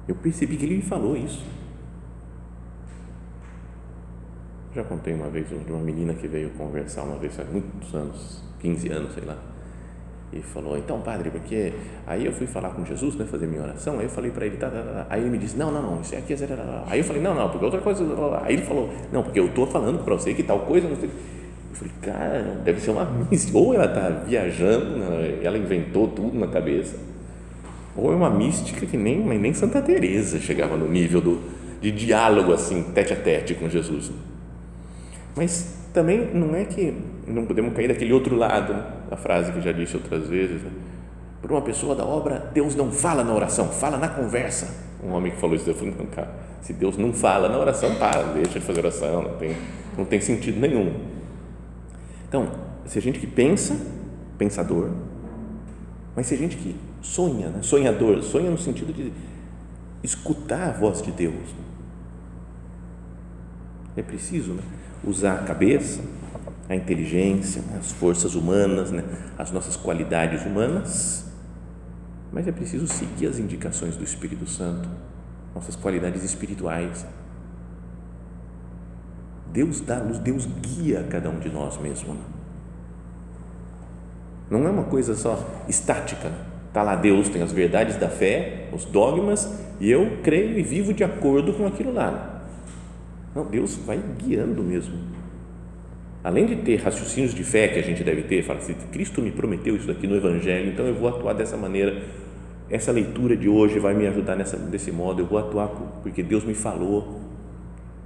Eu 0.06 0.14
percebi 0.14 0.56
que 0.56 0.64
ele 0.64 0.76
me 0.76 0.82
falou 0.82 1.16
isso. 1.16 1.44
Já 4.74 4.82
contei 4.84 5.14
uma 5.14 5.28
vez 5.28 5.48
de 5.48 5.72
uma 5.72 5.80
menina 5.80 6.14
que 6.14 6.26
veio 6.26 6.50
conversar 6.50 7.04
uma 7.04 7.16
vez 7.16 7.38
há 7.38 7.44
muitos 7.44 7.94
anos, 7.94 8.42
15 8.60 8.88
anos, 8.90 9.14
sei 9.14 9.24
lá 9.24 9.54
e 10.34 10.42
falou, 10.42 10.76
então 10.76 11.00
padre, 11.00 11.30
porque 11.30 11.72
aí 12.06 12.26
eu 12.26 12.32
fui 12.32 12.46
falar 12.46 12.70
com 12.70 12.84
Jesus, 12.84 13.14
né, 13.14 13.24
fazer 13.24 13.46
minha 13.46 13.62
oração, 13.62 13.98
aí 13.98 14.06
eu 14.06 14.10
falei 14.10 14.32
para 14.32 14.46
ele, 14.46 14.56
tá, 14.56 14.68
tá, 14.68 14.82
tá, 14.82 15.06
aí 15.08 15.20
ele 15.20 15.30
me 15.30 15.38
disse, 15.38 15.56
não, 15.56 15.70
não, 15.70 15.80
não, 15.80 16.00
isso 16.00 16.14
aqui 16.16 16.32
é 16.32 16.36
zero, 16.36 16.54
aí 16.86 16.98
eu 16.98 17.04
falei, 17.04 17.22
não, 17.22 17.34
não, 17.34 17.48
porque 17.48 17.64
outra 17.64 17.80
coisa, 17.80 18.04
aí 18.42 18.54
ele 18.54 18.62
falou, 18.62 18.90
não, 19.12 19.22
porque 19.22 19.38
eu 19.38 19.46
estou 19.46 19.66
falando 19.66 20.04
para 20.04 20.14
você 20.14 20.34
que 20.34 20.42
tal 20.42 20.60
coisa, 20.60 20.88
não 20.88 20.96
sei, 20.96 21.08
eu 21.08 21.76
falei, 21.76 21.94
cara, 22.02 22.60
deve 22.64 22.80
ser 22.80 22.90
uma 22.90 23.08
ou 23.54 23.74
ela 23.74 23.84
está 23.84 24.08
viajando, 24.08 24.98
né, 24.98 25.38
ela 25.42 25.56
inventou 25.56 26.08
tudo 26.08 26.36
na 26.36 26.48
cabeça, 26.48 26.98
ou 27.96 28.12
é 28.12 28.16
uma 28.16 28.30
mística 28.30 28.84
que 28.86 28.96
nem, 28.96 29.18
nem 29.20 29.54
Santa 29.54 29.80
Teresa 29.80 30.38
chegava 30.40 30.76
no 30.76 30.88
nível 30.88 31.20
do, 31.20 31.40
de 31.80 31.90
diálogo 31.90 32.52
assim, 32.52 32.82
tete 32.94 33.12
a 33.12 33.16
tete 33.16 33.54
com 33.54 33.68
Jesus, 33.68 34.10
mas 35.36 35.74
também 35.92 36.34
não 36.34 36.54
é 36.54 36.64
que 36.64 36.94
não 37.26 37.46
podemos 37.46 37.72
cair 37.74 37.88
daquele 37.88 38.12
outro 38.12 38.36
lado, 38.36 38.72
né? 38.72 38.84
a 39.10 39.16
frase 39.16 39.52
que 39.52 39.60
já 39.60 39.72
disse 39.72 39.96
outras 39.96 40.28
vezes, 40.28 40.62
né? 40.62 40.70
por 41.40 41.52
uma 41.52 41.60
pessoa 41.60 41.94
da 41.94 42.04
obra, 42.04 42.50
Deus 42.54 42.74
não 42.74 42.90
fala 42.90 43.22
na 43.22 43.34
oração, 43.34 43.68
fala 43.68 43.98
na 43.98 44.08
conversa. 44.08 44.82
Um 45.04 45.12
homem 45.12 45.30
que 45.30 45.38
falou 45.38 45.54
isso, 45.54 45.68
eu 45.68 45.74
falei, 45.74 45.94
não, 45.98 46.06
cara, 46.06 46.34
se 46.62 46.72
Deus 46.72 46.96
não 46.96 47.12
fala 47.12 47.50
na 47.50 47.58
oração, 47.58 47.94
para, 47.96 48.22
deixa 48.32 48.58
de 48.58 48.64
fazer 48.64 48.80
oração, 48.80 49.22
não 49.22 49.36
tem, 49.36 49.54
não 49.98 50.04
tem 50.06 50.20
sentido 50.22 50.58
nenhum. 50.58 50.94
Então, 52.26 52.50
se 52.86 52.98
a 52.98 53.02
gente 53.02 53.18
que 53.18 53.26
pensa, 53.26 53.76
pensador, 54.38 54.88
mas 56.16 56.26
se 56.26 56.34
a 56.34 56.38
gente 56.38 56.56
que 56.56 56.74
sonha, 57.04 57.48
né? 57.50 57.62
sonhador, 57.62 58.22
sonha 58.22 58.50
no 58.50 58.58
sentido 58.58 58.92
de 58.92 59.12
escutar 60.02 60.68
a 60.68 60.72
voz 60.72 61.02
de 61.02 61.12
Deus. 61.12 61.54
É 63.94 64.02
preciso, 64.02 64.54
né? 64.54 64.62
usar 65.04 65.34
a 65.34 65.42
cabeça, 65.44 66.00
a 66.68 66.74
inteligência, 66.74 67.62
as 67.78 67.92
forças 67.92 68.34
humanas, 68.34 68.90
né? 68.90 69.04
as 69.38 69.50
nossas 69.50 69.76
qualidades 69.76 70.44
humanas, 70.46 71.26
mas 72.32 72.48
é 72.48 72.52
preciso 72.52 72.86
seguir 72.86 73.26
as 73.26 73.38
indicações 73.38 73.96
do 73.96 74.02
Espírito 74.02 74.46
Santo, 74.48 74.88
nossas 75.54 75.76
qualidades 75.76 76.24
espirituais. 76.24 77.06
Deus 79.52 79.80
dá 79.80 79.98
luz, 80.00 80.18
Deus 80.18 80.46
guia 80.46 81.06
cada 81.08 81.30
um 81.30 81.38
de 81.38 81.48
nós 81.48 81.78
mesmo. 81.78 82.14
Né? 82.14 82.20
Não 84.50 84.66
é 84.66 84.70
uma 84.70 84.84
coisa 84.84 85.14
só 85.14 85.38
estática. 85.68 86.53
Está 86.74 86.82
lá 86.82 86.96
Deus, 86.96 87.28
tem 87.28 87.40
as 87.40 87.52
verdades 87.52 87.96
da 87.98 88.08
fé, 88.08 88.66
os 88.72 88.84
dogmas, 88.84 89.62
e 89.78 89.88
eu 89.88 90.18
creio 90.24 90.58
e 90.58 90.62
vivo 90.64 90.92
de 90.92 91.04
acordo 91.04 91.52
com 91.52 91.68
aquilo 91.68 91.92
lá. 91.92 92.42
Não, 93.32 93.46
Deus 93.46 93.76
vai 93.76 93.96
guiando 94.18 94.60
mesmo. 94.60 94.98
Além 96.24 96.46
de 96.46 96.56
ter 96.56 96.82
raciocínios 96.82 97.32
de 97.32 97.44
fé 97.44 97.68
que 97.68 97.78
a 97.78 97.82
gente 97.82 98.02
deve 98.02 98.22
ter, 98.22 98.42
fala 98.42 98.58
assim, 98.58 98.74
Cristo 98.90 99.22
me 99.22 99.30
prometeu 99.30 99.76
isso 99.76 99.86
daqui 99.86 100.08
no 100.08 100.16
Evangelho, 100.16 100.72
então 100.72 100.84
eu 100.84 100.96
vou 100.96 101.08
atuar 101.08 101.34
dessa 101.34 101.56
maneira. 101.56 102.02
Essa 102.68 102.90
leitura 102.90 103.36
de 103.36 103.48
hoje 103.48 103.78
vai 103.78 103.94
me 103.94 104.08
ajudar 104.08 104.34
nessa, 104.34 104.56
desse 104.56 104.90
modo, 104.90 105.22
eu 105.22 105.26
vou 105.26 105.38
atuar 105.38 105.68
porque 106.02 106.24
Deus 106.24 106.42
me 106.42 106.54
falou. 106.54 107.20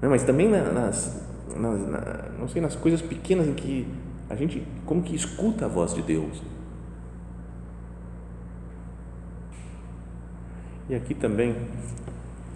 Não, 0.02 0.10
mas 0.10 0.24
também 0.24 0.46
nas, 0.46 0.74
nas, 0.74 1.26
na, 1.56 2.24
não 2.38 2.46
sei, 2.46 2.60
nas 2.60 2.76
coisas 2.76 3.00
pequenas 3.00 3.48
em 3.48 3.54
que 3.54 3.88
a 4.28 4.36
gente 4.36 4.62
como 4.84 5.00
que 5.00 5.16
escuta 5.16 5.64
a 5.64 5.68
voz 5.68 5.94
de 5.94 6.02
Deus. 6.02 6.57
E 10.88 10.94
aqui 10.94 11.14
também, 11.14 11.54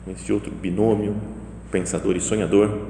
nesse 0.07 0.33
outro 0.33 0.51
binômio, 0.51 1.15
pensador 1.71 2.17
e 2.17 2.21
sonhador, 2.21 2.89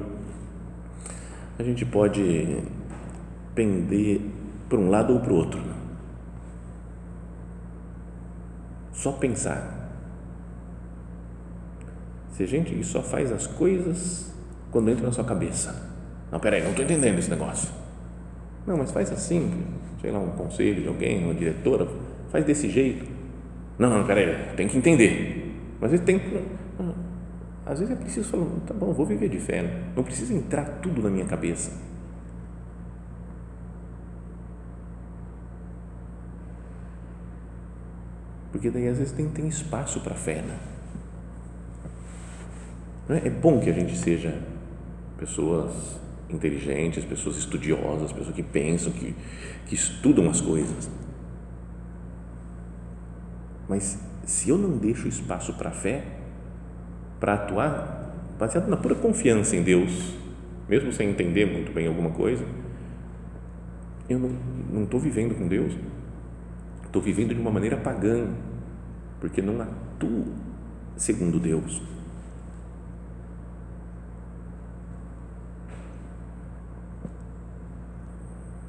a 1.59 1.62
gente 1.64 1.85
pode 1.85 2.59
pender 3.55 4.20
para 4.68 4.78
um 4.78 4.88
lado 4.88 5.14
ou 5.14 5.20
para 5.20 5.33
o 5.33 5.37
outro. 5.37 5.61
Só 8.92 9.11
pensar. 9.12 9.81
Se 12.31 12.44
a 12.44 12.46
gente 12.46 12.83
só 12.85 13.02
faz 13.02 13.33
as 13.33 13.46
coisas 13.46 14.33
quando 14.70 14.90
entra 14.90 15.05
na 15.05 15.12
sua 15.12 15.24
cabeça. 15.24 15.90
Não, 16.31 16.38
peraí, 16.38 16.62
não 16.62 16.70
estou 16.70 16.85
entendendo 16.85 17.18
esse 17.18 17.28
negócio. 17.28 17.68
Não, 18.66 18.76
mas 18.76 18.92
faz 18.92 19.11
assim, 19.11 19.66
sei 20.00 20.12
lá, 20.12 20.20
um 20.20 20.31
conselho 20.31 20.83
de 20.83 20.88
alguém, 20.88 21.24
uma 21.24 21.35
diretora, 21.35 21.87
faz 22.31 22.44
desse 22.44 22.70
jeito. 22.70 23.21
Não, 23.78 23.90
não, 23.90 24.06
peraí, 24.06 24.54
tem 24.56 24.68
que 24.68 24.76
entender. 24.76 25.54
Mas 25.80 25.92
ele 25.92 26.02
tem 26.02 26.18
que 26.18 26.62
às 27.64 27.78
vezes 27.78 27.94
é 27.94 27.96
preciso 27.96 28.28
falar, 28.28 28.46
tá 28.66 28.74
bom, 28.74 28.92
vou 28.92 29.06
viver 29.06 29.28
de 29.28 29.38
fé, 29.38 29.62
né? 29.62 29.92
não 29.94 30.02
precisa 30.02 30.35
entrar 30.35 30.64
tudo 30.82 31.00
na 31.00 31.08
minha 31.08 31.24
cabeça. 31.24 31.70
Porque 38.50 38.68
daí 38.68 38.88
às 38.88 38.98
vezes 38.98 39.12
tem, 39.12 39.28
tem 39.28 39.48
espaço 39.48 40.00
para 40.00 40.14
fé. 40.14 40.42
Né? 40.42 40.58
É? 43.08 43.28
é 43.28 43.30
bom 43.30 43.61
que 43.61 43.70
a 43.70 43.72
gente 43.72 43.96
seja 43.96 44.38
pessoas 45.16 46.00
inteligentes, 46.28 47.04
pessoas 47.04 47.37
estudiosas, 47.38 48.12
pessoas 48.12 48.35
que 48.35 48.42
pensam, 48.42 48.92
que, 48.92 49.14
que 49.66 49.74
estudam 49.74 50.28
as 50.28 50.40
coisas. 50.40 50.90
Mas 53.72 53.98
se 54.26 54.50
eu 54.50 54.58
não 54.58 54.76
deixo 54.76 55.08
espaço 55.08 55.54
para 55.54 55.70
a 55.70 55.72
fé, 55.72 56.04
para 57.18 57.32
atuar 57.32 58.12
baseado 58.38 58.68
na 58.68 58.76
pura 58.76 58.94
confiança 58.94 59.56
em 59.56 59.62
Deus, 59.62 60.14
mesmo 60.68 60.92
sem 60.92 61.08
entender 61.08 61.46
muito 61.46 61.72
bem 61.72 61.87
alguma 61.87 62.11
coisa, 62.11 62.44
eu 64.11 64.18
não 64.70 64.85
estou 64.85 65.00
vivendo 65.00 65.35
com 65.35 65.48
Deus, 65.48 65.72
estou 66.85 67.00
vivendo 67.00 67.35
de 67.35 67.40
uma 67.40 67.50
maneira 67.50 67.78
pagã, 67.78 68.28
porque 69.18 69.40
não 69.40 69.58
atuo 69.62 70.26
segundo 70.94 71.40
Deus. 71.40 71.80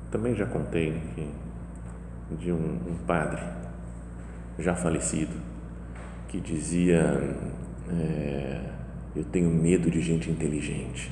Também 0.09 0.33
já 0.33 0.45
contei 0.45 0.93
que, 1.13 1.29
de 2.37 2.53
um, 2.53 2.79
um 2.87 2.95
padre 3.05 3.62
já 4.59 4.75
falecido 4.75 5.33
que 6.27 6.39
dizia 6.39 7.35
é, 7.91 8.59
eu 9.15 9.23
tenho 9.23 9.49
medo 9.49 9.89
de 9.91 10.01
gente 10.01 10.29
inteligente. 10.29 11.11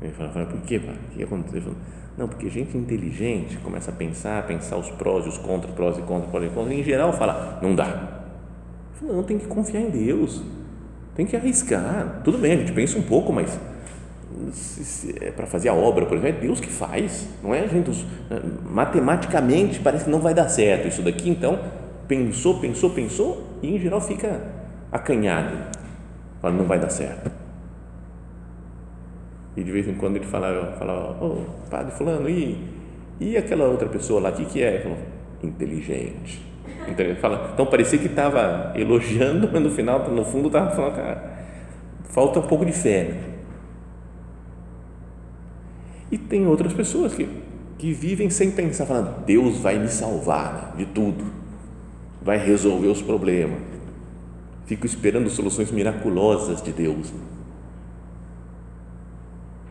Ele 0.00 0.12
fala, 0.12 0.30
fala 0.30 0.46
por 0.46 0.60
quê? 0.60 0.76
O 0.78 1.16
que 1.16 1.22
aconteceu? 1.22 1.62
Falo, 1.62 1.76
não, 2.18 2.28
porque 2.28 2.50
gente 2.50 2.76
inteligente 2.76 3.56
começa 3.58 3.90
a 3.90 3.94
pensar, 3.94 4.46
pensar 4.46 4.76
os 4.76 4.90
prós 4.90 5.24
e 5.24 5.28
os 5.28 5.38
contras, 5.38 5.72
prós 5.74 5.96
e 5.96 6.02
contras, 6.02 6.30
prós 6.30 6.44
e 6.44 6.48
contras, 6.48 6.76
e 6.76 6.80
em 6.80 6.84
geral 6.84 7.12
fala, 7.14 7.58
não 7.62 7.74
dá. 7.74 8.24
Falo, 8.94 9.14
não, 9.14 9.22
tem 9.22 9.38
que 9.38 9.46
confiar 9.46 9.80
em 9.80 9.90
Deus, 9.90 10.42
tem 11.14 11.24
que 11.24 11.34
arriscar. 11.34 12.20
Tudo 12.22 12.36
bem, 12.36 12.52
a 12.52 12.56
gente 12.56 12.72
pensa 12.72 12.98
um 12.98 13.02
pouco, 13.02 13.32
mas 13.32 13.58
é 15.20 15.30
para 15.30 15.46
fazer 15.46 15.70
a 15.70 15.74
obra, 15.74 16.04
por 16.04 16.18
exemplo, 16.18 16.38
é 16.38 16.40
Deus 16.40 16.60
que 16.60 16.68
faz, 16.68 17.28
não 17.42 17.54
é 17.54 17.60
a 17.60 17.66
gente, 17.66 18.06
matematicamente 18.68 19.80
parece 19.80 20.04
que 20.04 20.10
não 20.10 20.20
vai 20.20 20.34
dar 20.34 20.48
certo 20.48 20.88
isso 20.88 21.00
daqui, 21.00 21.30
então 21.30 21.58
pensou, 22.08 22.60
pensou, 22.60 22.90
pensou 22.90 23.46
e 23.62 23.74
em 23.74 23.78
geral 23.78 24.00
fica 24.00 24.40
acanhado 24.90 25.82
fala, 26.42 26.54
não 26.54 26.64
vai 26.64 26.78
dar 26.78 26.90
certo. 26.90 27.30
E 29.56 29.62
de 29.62 29.70
vez 29.70 29.86
em 29.86 29.94
quando 29.94 30.16
ele 30.16 30.26
falava, 30.26 30.72
falava 30.72 31.24
oh, 31.24 31.44
padre 31.70 31.92
fulano, 31.92 32.28
e, 32.28 32.58
e 33.20 33.36
aquela 33.36 33.66
outra 33.66 33.88
pessoa 33.88 34.20
lá, 34.20 34.30
o 34.30 34.32
que, 34.32 34.44
que 34.46 34.62
é? 34.62 34.74
Ele 34.74 34.82
falou, 34.82 34.98
inteligente. 35.42 36.42
Então, 36.88 37.14
fala, 37.16 37.50
então 37.54 37.66
parecia 37.66 37.98
que 37.98 38.06
estava 38.06 38.72
elogiando, 38.74 39.48
mas 39.52 39.62
no 39.62 39.70
final, 39.70 40.10
no 40.10 40.24
fundo, 40.24 40.48
estava 40.48 40.70
falando, 40.74 40.96
cara, 40.96 41.32
falta 42.04 42.40
um 42.40 42.46
pouco 42.46 42.64
de 42.64 42.72
fé. 42.72 43.04
Né? 43.04 43.32
E 46.10 46.18
tem 46.18 46.46
outras 46.46 46.72
pessoas 46.72 47.14
que, 47.14 47.28
que 47.78 47.92
vivem 47.92 48.30
sem 48.30 48.50
pensar, 48.50 48.86
falando, 48.86 49.24
Deus 49.24 49.58
vai 49.58 49.78
me 49.78 49.88
salvar 49.88 50.54
né, 50.54 50.72
de 50.78 50.86
tudo, 50.86 51.24
vai 52.24 52.38
resolver 52.38 52.88
os 52.88 53.02
problemas 53.02 53.72
Fico 54.66 54.86
esperando 54.86 55.28
soluções 55.28 55.70
miraculosas 55.70 56.62
de 56.62 56.72
Deus. 56.72 57.12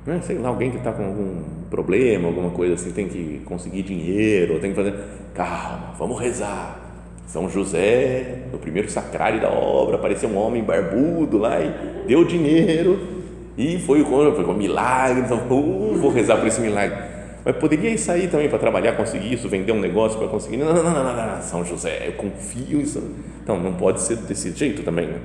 Não 0.05 0.13
é? 0.13 0.21
Sei 0.21 0.37
lá, 0.37 0.49
alguém 0.49 0.69
que 0.69 0.77
está 0.77 0.91
com 0.91 1.03
algum 1.03 1.43
problema, 1.69 2.27
alguma 2.27 2.51
coisa 2.51 2.73
assim, 2.73 2.91
tem 2.91 3.07
que 3.07 3.41
conseguir 3.45 3.83
dinheiro, 3.83 4.59
tem 4.59 4.71
que 4.71 4.75
fazer. 4.75 4.93
Calma, 5.33 5.95
vamos 5.97 6.19
rezar. 6.19 6.79
São 7.25 7.49
José, 7.49 8.43
no 8.51 8.59
primeiro 8.59 8.91
sacrário 8.91 9.39
da 9.39 9.49
obra, 9.49 9.95
apareceu 9.95 10.29
um 10.29 10.37
homem 10.37 10.63
barbudo 10.63 11.37
lá 11.37 11.61
e 11.61 12.05
deu 12.05 12.25
dinheiro 12.25 12.99
E 13.57 13.79
foi, 13.79 14.03
foi 14.03 14.45
um 14.45 14.53
milagre, 14.53 15.21
então, 15.21 15.37
uh, 15.37 15.97
vou 15.97 16.11
rezar 16.11 16.37
por 16.37 16.47
esse 16.47 16.59
milagre. 16.59 17.10
Mas 17.43 17.55
poderia 17.55 17.97
sair 17.97 18.29
também 18.29 18.47
para 18.47 18.59
trabalhar, 18.59 18.95
conseguir 18.95 19.33
isso, 19.33 19.49
vender 19.49 19.71
um 19.71 19.79
negócio 19.79 20.17
para 20.17 20.27
conseguir. 20.27 20.57
Não, 20.57 20.73
não, 20.73 20.83
não, 20.83 21.03
não, 21.03 21.15
não, 21.15 21.41
São 21.41 21.65
José, 21.65 22.07
eu 22.07 22.13
confio 22.13 22.81
em 22.81 22.85
São 22.85 23.03
Então, 23.43 23.59
não 23.59 23.73
pode 23.73 24.01
ser 24.01 24.17
desse 24.17 24.51
jeito 24.51 24.83
também, 24.83 25.07
né? 25.07 25.19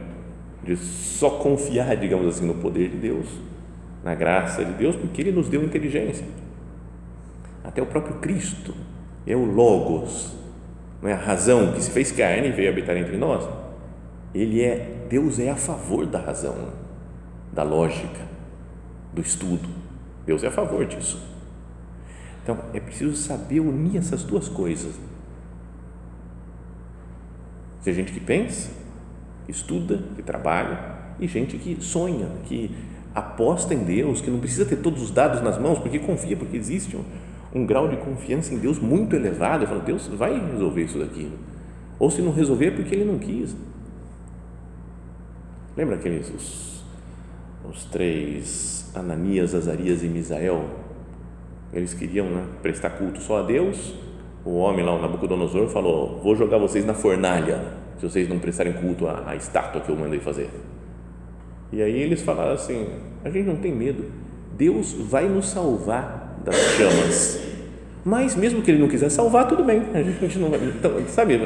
de 0.66 0.76
só 0.76 1.30
confiar, 1.30 1.96
digamos 1.96 2.26
assim, 2.26 2.44
no 2.44 2.54
poder 2.54 2.88
de 2.88 2.96
Deus, 2.96 3.26
na 4.02 4.14
graça 4.14 4.64
de 4.64 4.72
Deus, 4.72 4.96
porque 4.96 5.22
Ele 5.22 5.30
nos 5.30 5.48
deu 5.48 5.62
inteligência. 5.62 6.26
Até 7.62 7.80
o 7.80 7.86
próprio 7.86 8.16
Cristo 8.16 8.74
é 9.26 9.36
o 9.36 9.44
Logos, 9.44 10.34
não 11.00 11.08
é 11.08 11.12
a 11.12 11.16
razão 11.16 11.72
que 11.72 11.82
se 11.82 11.90
fez 11.90 12.10
carne 12.10 12.48
e 12.48 12.52
veio 12.52 12.70
habitar 12.70 12.96
entre 12.96 13.16
nós. 13.16 13.48
Ele 14.34 14.62
é, 14.62 15.04
Deus 15.08 15.38
é 15.38 15.50
a 15.50 15.56
favor 15.56 16.04
da 16.04 16.18
razão, 16.18 16.56
da 17.52 17.62
lógica, 17.62 18.26
do 19.12 19.20
estudo. 19.20 19.68
Deus 20.26 20.42
é 20.42 20.48
a 20.48 20.50
favor 20.50 20.84
disso. 20.84 21.35
Então, 22.46 22.60
é 22.72 22.78
preciso 22.78 23.16
saber 23.16 23.58
unir 23.58 23.96
essas 23.96 24.22
duas 24.22 24.48
coisas. 24.48 24.94
Tem 27.82 27.92
gente 27.92 28.12
que 28.12 28.20
pensa, 28.20 28.70
estuda, 29.48 30.00
que 30.14 30.22
trabalha, 30.22 30.78
e 31.18 31.26
gente 31.26 31.58
que 31.58 31.76
sonha, 31.82 32.28
que 32.44 32.70
aposta 33.12 33.74
em 33.74 33.82
Deus, 33.82 34.20
que 34.20 34.30
não 34.30 34.38
precisa 34.38 34.64
ter 34.64 34.76
todos 34.76 35.02
os 35.02 35.10
dados 35.10 35.42
nas 35.42 35.58
mãos, 35.58 35.80
porque 35.80 35.98
confia, 35.98 36.36
porque 36.36 36.56
existe 36.56 36.96
um, 36.96 37.02
um 37.52 37.66
grau 37.66 37.88
de 37.88 37.96
confiança 37.96 38.54
em 38.54 38.58
Deus 38.58 38.78
muito 38.78 39.16
elevado. 39.16 39.64
Eu 39.64 39.68
falo, 39.68 39.80
Deus 39.80 40.06
vai 40.06 40.38
resolver 40.52 40.84
isso 40.84 41.00
daqui. 41.00 41.28
Ou 41.98 42.12
se 42.12 42.22
não 42.22 42.30
resolver, 42.30 42.66
é 42.66 42.70
porque 42.70 42.94
Ele 42.94 43.10
não 43.10 43.18
quis. 43.18 43.56
Lembra 45.76 45.96
aqueles 45.96 46.30
os, 46.30 46.84
os 47.68 47.84
três 47.86 48.88
Ananias, 48.94 49.52
Azarias 49.52 50.04
e 50.04 50.06
Misael 50.06 50.85
eles 51.72 51.94
queriam 51.94 52.26
né, 52.26 52.44
prestar 52.62 52.90
culto 52.90 53.20
só 53.20 53.40
a 53.40 53.42
Deus. 53.42 53.94
O 54.44 54.56
homem 54.56 54.84
lá, 54.84 54.94
o 54.94 55.00
Nabucodonosor, 55.00 55.68
falou: 55.68 56.20
Vou 56.22 56.36
jogar 56.36 56.58
vocês 56.58 56.84
na 56.84 56.94
fornalha 56.94 57.60
se 57.98 58.08
vocês 58.08 58.28
não 58.28 58.38
prestarem 58.38 58.72
culto 58.74 59.06
à, 59.06 59.24
à 59.26 59.36
estátua 59.36 59.80
que 59.80 59.88
eu 59.88 59.96
mandei 59.96 60.20
fazer. 60.20 60.48
E 61.72 61.82
aí 61.82 62.00
eles 62.00 62.22
falaram 62.22 62.52
assim: 62.52 62.86
A 63.24 63.30
gente 63.30 63.46
não 63.46 63.56
tem 63.56 63.72
medo, 63.72 64.04
Deus 64.56 64.92
vai 64.92 65.28
nos 65.28 65.48
salvar 65.48 66.40
das 66.44 66.56
chamas. 66.76 67.46
Mas 68.04 68.36
mesmo 68.36 68.62
que 68.62 68.70
ele 68.70 68.78
não 68.78 68.88
quiser 68.88 69.10
salvar, 69.10 69.48
tudo 69.48 69.64
bem, 69.64 69.82
a 69.92 70.00
gente 70.00 70.38
não 70.38 70.48
vai. 70.48 70.60
Então, 70.64 70.92
sabe, 71.08 71.40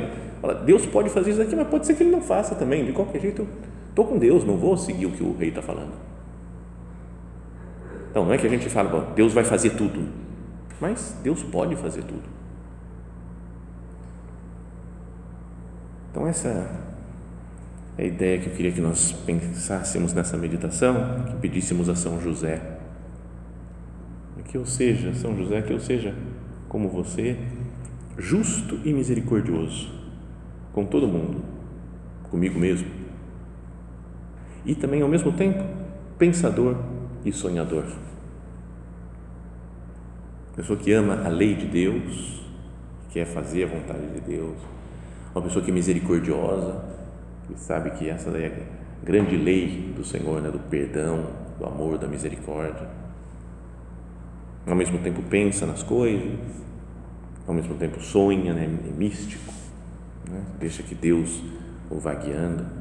Deus 0.66 0.84
pode 0.84 1.08
fazer 1.08 1.30
isso 1.30 1.40
aqui, 1.40 1.56
mas 1.56 1.66
pode 1.68 1.86
ser 1.86 1.94
que 1.94 2.02
ele 2.02 2.10
não 2.10 2.20
faça 2.20 2.54
também. 2.54 2.84
De 2.84 2.92
qualquer 2.92 3.18
jeito, 3.18 3.42
eu 3.42 3.48
estou 3.88 4.04
com 4.04 4.18
Deus, 4.18 4.44
não 4.44 4.58
vou 4.58 4.76
seguir 4.76 5.06
o 5.06 5.10
que 5.10 5.22
o 5.22 5.34
rei 5.38 5.48
está 5.48 5.62
falando. 5.62 6.09
Então, 8.10 8.24
não 8.24 8.32
é 8.32 8.38
que 8.38 8.46
a 8.46 8.50
gente 8.50 8.68
fala, 8.68 9.12
Deus 9.14 9.32
vai 9.32 9.44
fazer 9.44 9.70
tudo, 9.70 10.08
mas 10.80 11.16
Deus 11.22 11.42
pode 11.44 11.76
fazer 11.76 12.02
tudo. 12.02 12.28
Então, 16.10 16.26
essa 16.26 16.48
é 17.96 18.02
a 18.02 18.04
ideia 18.04 18.38
que 18.38 18.48
eu 18.48 18.52
queria 18.52 18.72
que 18.72 18.80
nós 18.80 19.12
pensássemos 19.12 20.12
nessa 20.12 20.36
meditação, 20.36 21.22
que 21.26 21.36
pedíssemos 21.36 21.88
a 21.88 21.94
São 21.94 22.20
José. 22.20 22.60
Que 24.44 24.56
eu 24.56 24.66
seja, 24.66 25.14
São 25.14 25.36
José, 25.36 25.62
que 25.62 25.72
eu 25.72 25.78
seja 25.78 26.12
como 26.68 26.88
você, 26.88 27.38
justo 28.18 28.80
e 28.84 28.92
misericordioso 28.92 29.88
com 30.72 30.84
todo 30.84 31.06
mundo, 31.06 31.42
comigo 32.28 32.58
mesmo. 32.58 32.88
E 34.64 34.74
também, 34.74 35.02
ao 35.02 35.08
mesmo 35.08 35.30
tempo, 35.30 35.64
pensador 36.18 36.76
e 37.24 37.32
sonhador. 37.32 37.84
Pessoa 40.56 40.78
que 40.78 40.92
ama 40.92 41.22
a 41.24 41.28
lei 41.28 41.54
de 41.54 41.66
Deus, 41.66 42.42
que 43.08 43.14
quer 43.14 43.26
fazer 43.26 43.64
a 43.64 43.66
vontade 43.66 44.06
de 44.08 44.20
Deus. 44.20 44.56
Uma 45.34 45.42
pessoa 45.42 45.64
que 45.64 45.70
é 45.70 45.74
misericordiosa, 45.74 46.84
que 47.46 47.58
sabe 47.58 47.90
que 47.92 48.08
essa 48.08 48.30
é 48.30 48.46
a 48.46 49.04
grande 49.04 49.36
lei 49.36 49.92
do 49.96 50.04
Senhor, 50.04 50.42
né? 50.42 50.50
do 50.50 50.58
perdão, 50.58 51.26
do 51.58 51.66
amor, 51.66 51.98
da 51.98 52.08
misericórdia. 52.08 52.88
Ao 54.66 54.74
mesmo 54.74 54.98
tempo 54.98 55.22
pensa 55.22 55.66
nas 55.66 55.82
coisas, 55.82 56.38
ao 57.46 57.54
mesmo 57.54 57.74
tempo 57.76 58.00
sonha, 58.00 58.52
né? 58.52 58.64
é 58.64 58.98
místico, 58.98 59.52
né? 60.28 60.42
deixa 60.58 60.82
que 60.82 60.94
Deus 60.94 61.42
o 61.90 61.98
vá 61.98 62.14
guiando 62.14 62.79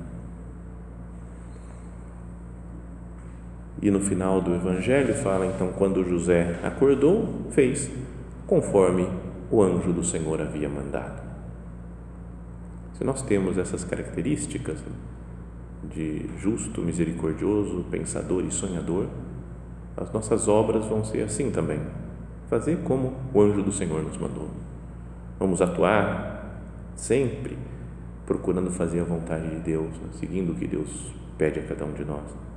E 3.81 3.89
no 3.89 3.99
final 3.99 4.41
do 4.41 4.53
Evangelho 4.53 5.13
fala 5.13 5.45
então: 5.45 5.71
quando 5.77 6.03
José 6.03 6.59
acordou, 6.63 7.45
fez 7.51 7.89
conforme 8.45 9.07
o 9.49 9.61
anjo 9.61 9.93
do 9.93 10.03
Senhor 10.03 10.41
havia 10.41 10.67
mandado. 10.67 11.21
Se 12.93 13.03
nós 13.03 13.21
temos 13.21 13.57
essas 13.57 13.83
características 13.83 14.83
de 15.83 16.29
justo, 16.37 16.81
misericordioso, 16.81 17.85
pensador 17.89 18.43
e 18.43 18.51
sonhador, 18.51 19.07
as 19.95 20.11
nossas 20.11 20.47
obras 20.47 20.85
vão 20.85 21.03
ser 21.05 21.21
assim 21.21 21.49
também. 21.49 21.79
Fazer 22.49 22.79
como 22.83 23.13
o 23.33 23.41
anjo 23.41 23.63
do 23.63 23.71
Senhor 23.71 24.03
nos 24.03 24.17
mandou. 24.17 24.49
Vamos 25.39 25.61
atuar 25.61 26.61
sempre 26.95 27.57
procurando 28.25 28.69
fazer 28.71 28.99
a 28.99 29.05
vontade 29.05 29.49
de 29.49 29.59
Deus, 29.59 29.89
seguindo 30.19 30.51
o 30.51 30.55
que 30.55 30.67
Deus 30.67 31.13
pede 31.37 31.59
a 31.59 31.63
cada 31.63 31.85
um 31.85 31.93
de 31.93 32.03
nós. 32.03 32.48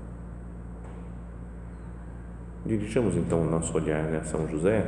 Dirigamos 2.65 3.17
então 3.17 3.43
o 3.43 3.51
nosso 3.51 3.77
olhar 3.77 4.05
né, 4.05 4.19
a 4.19 4.25
São 4.25 4.49
José, 4.49 4.87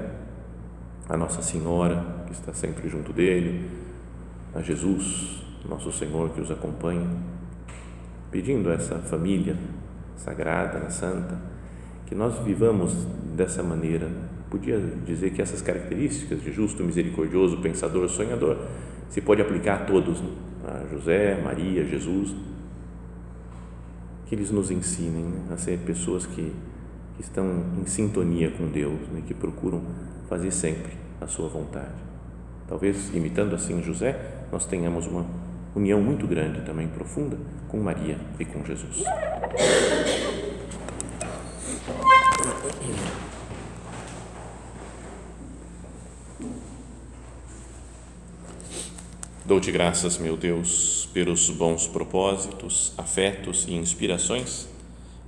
a 1.09 1.17
Nossa 1.17 1.43
Senhora, 1.43 2.23
que 2.27 2.33
está 2.33 2.53
sempre 2.53 2.89
junto 2.89 3.13
dele, 3.13 3.69
a 4.55 4.61
Jesus, 4.61 5.43
nosso 5.69 5.91
Senhor, 5.91 6.31
que 6.31 6.41
os 6.41 6.53
acompanha, 6.53 7.09
pedindo 8.31 8.71
a 8.71 8.75
essa 8.75 9.01
família 9.01 9.57
sagrada, 10.17 10.89
santa, 10.89 11.37
que 12.07 12.15
nós 12.15 12.39
vivamos 12.45 12.93
dessa 13.35 13.61
maneira. 13.61 14.09
Podia 14.49 14.79
dizer 15.05 15.31
que 15.31 15.43
essas 15.43 15.61
características 15.61 16.41
de 16.43 16.53
justo, 16.53 16.85
misericordioso, 16.85 17.57
pensador, 17.61 18.09
sonhador, 18.09 18.57
se 19.09 19.21
pode 19.21 19.43
aplicar 19.43 19.83
a 19.83 19.85
todos, 19.85 20.21
né? 20.21 20.31
a 20.65 20.95
José, 20.95 21.41
Maria, 21.43 21.85
Jesus, 21.85 22.35
que 24.27 24.35
eles 24.37 24.53
nos 24.53 24.71
ensinem 24.71 25.25
né, 25.25 25.43
a 25.53 25.57
ser 25.57 25.79
pessoas 25.81 26.25
que 26.25 26.53
que 27.17 27.23
estão 27.23 27.65
em 27.81 27.87
sintonia 27.87 28.51
com 28.51 28.67
Deus, 28.69 29.01
né, 29.13 29.23
que 29.27 29.35
procuram 29.35 29.83
fazer 30.29 30.51
sempre 30.51 30.93
a 31.21 31.27
sua 31.27 31.49
vontade. 31.49 31.95
Talvez 32.67 33.15
imitando 33.15 33.55
assim 33.55 33.83
José, 33.83 34.19
nós 34.51 34.67
tenhamos 34.67 35.07
uma 35.07 35.27
união 35.75 36.01
muito 36.01 36.27
grande 36.27 36.63
também 36.63 36.89
profunda 36.89 37.37
com 37.69 37.79
Maria 37.79 38.19
e 38.39 38.45
com 38.45 38.65
Jesus. 38.65 39.05
Dou-te 49.45 49.71
graças, 49.71 50.17
meu 50.17 50.39
Deus, 50.39 51.09
pelos 51.13 51.51
bons 51.51 51.87
propósitos, 51.87 52.95
afetos 52.97 53.67
e 53.69 53.75
inspirações 53.75 54.74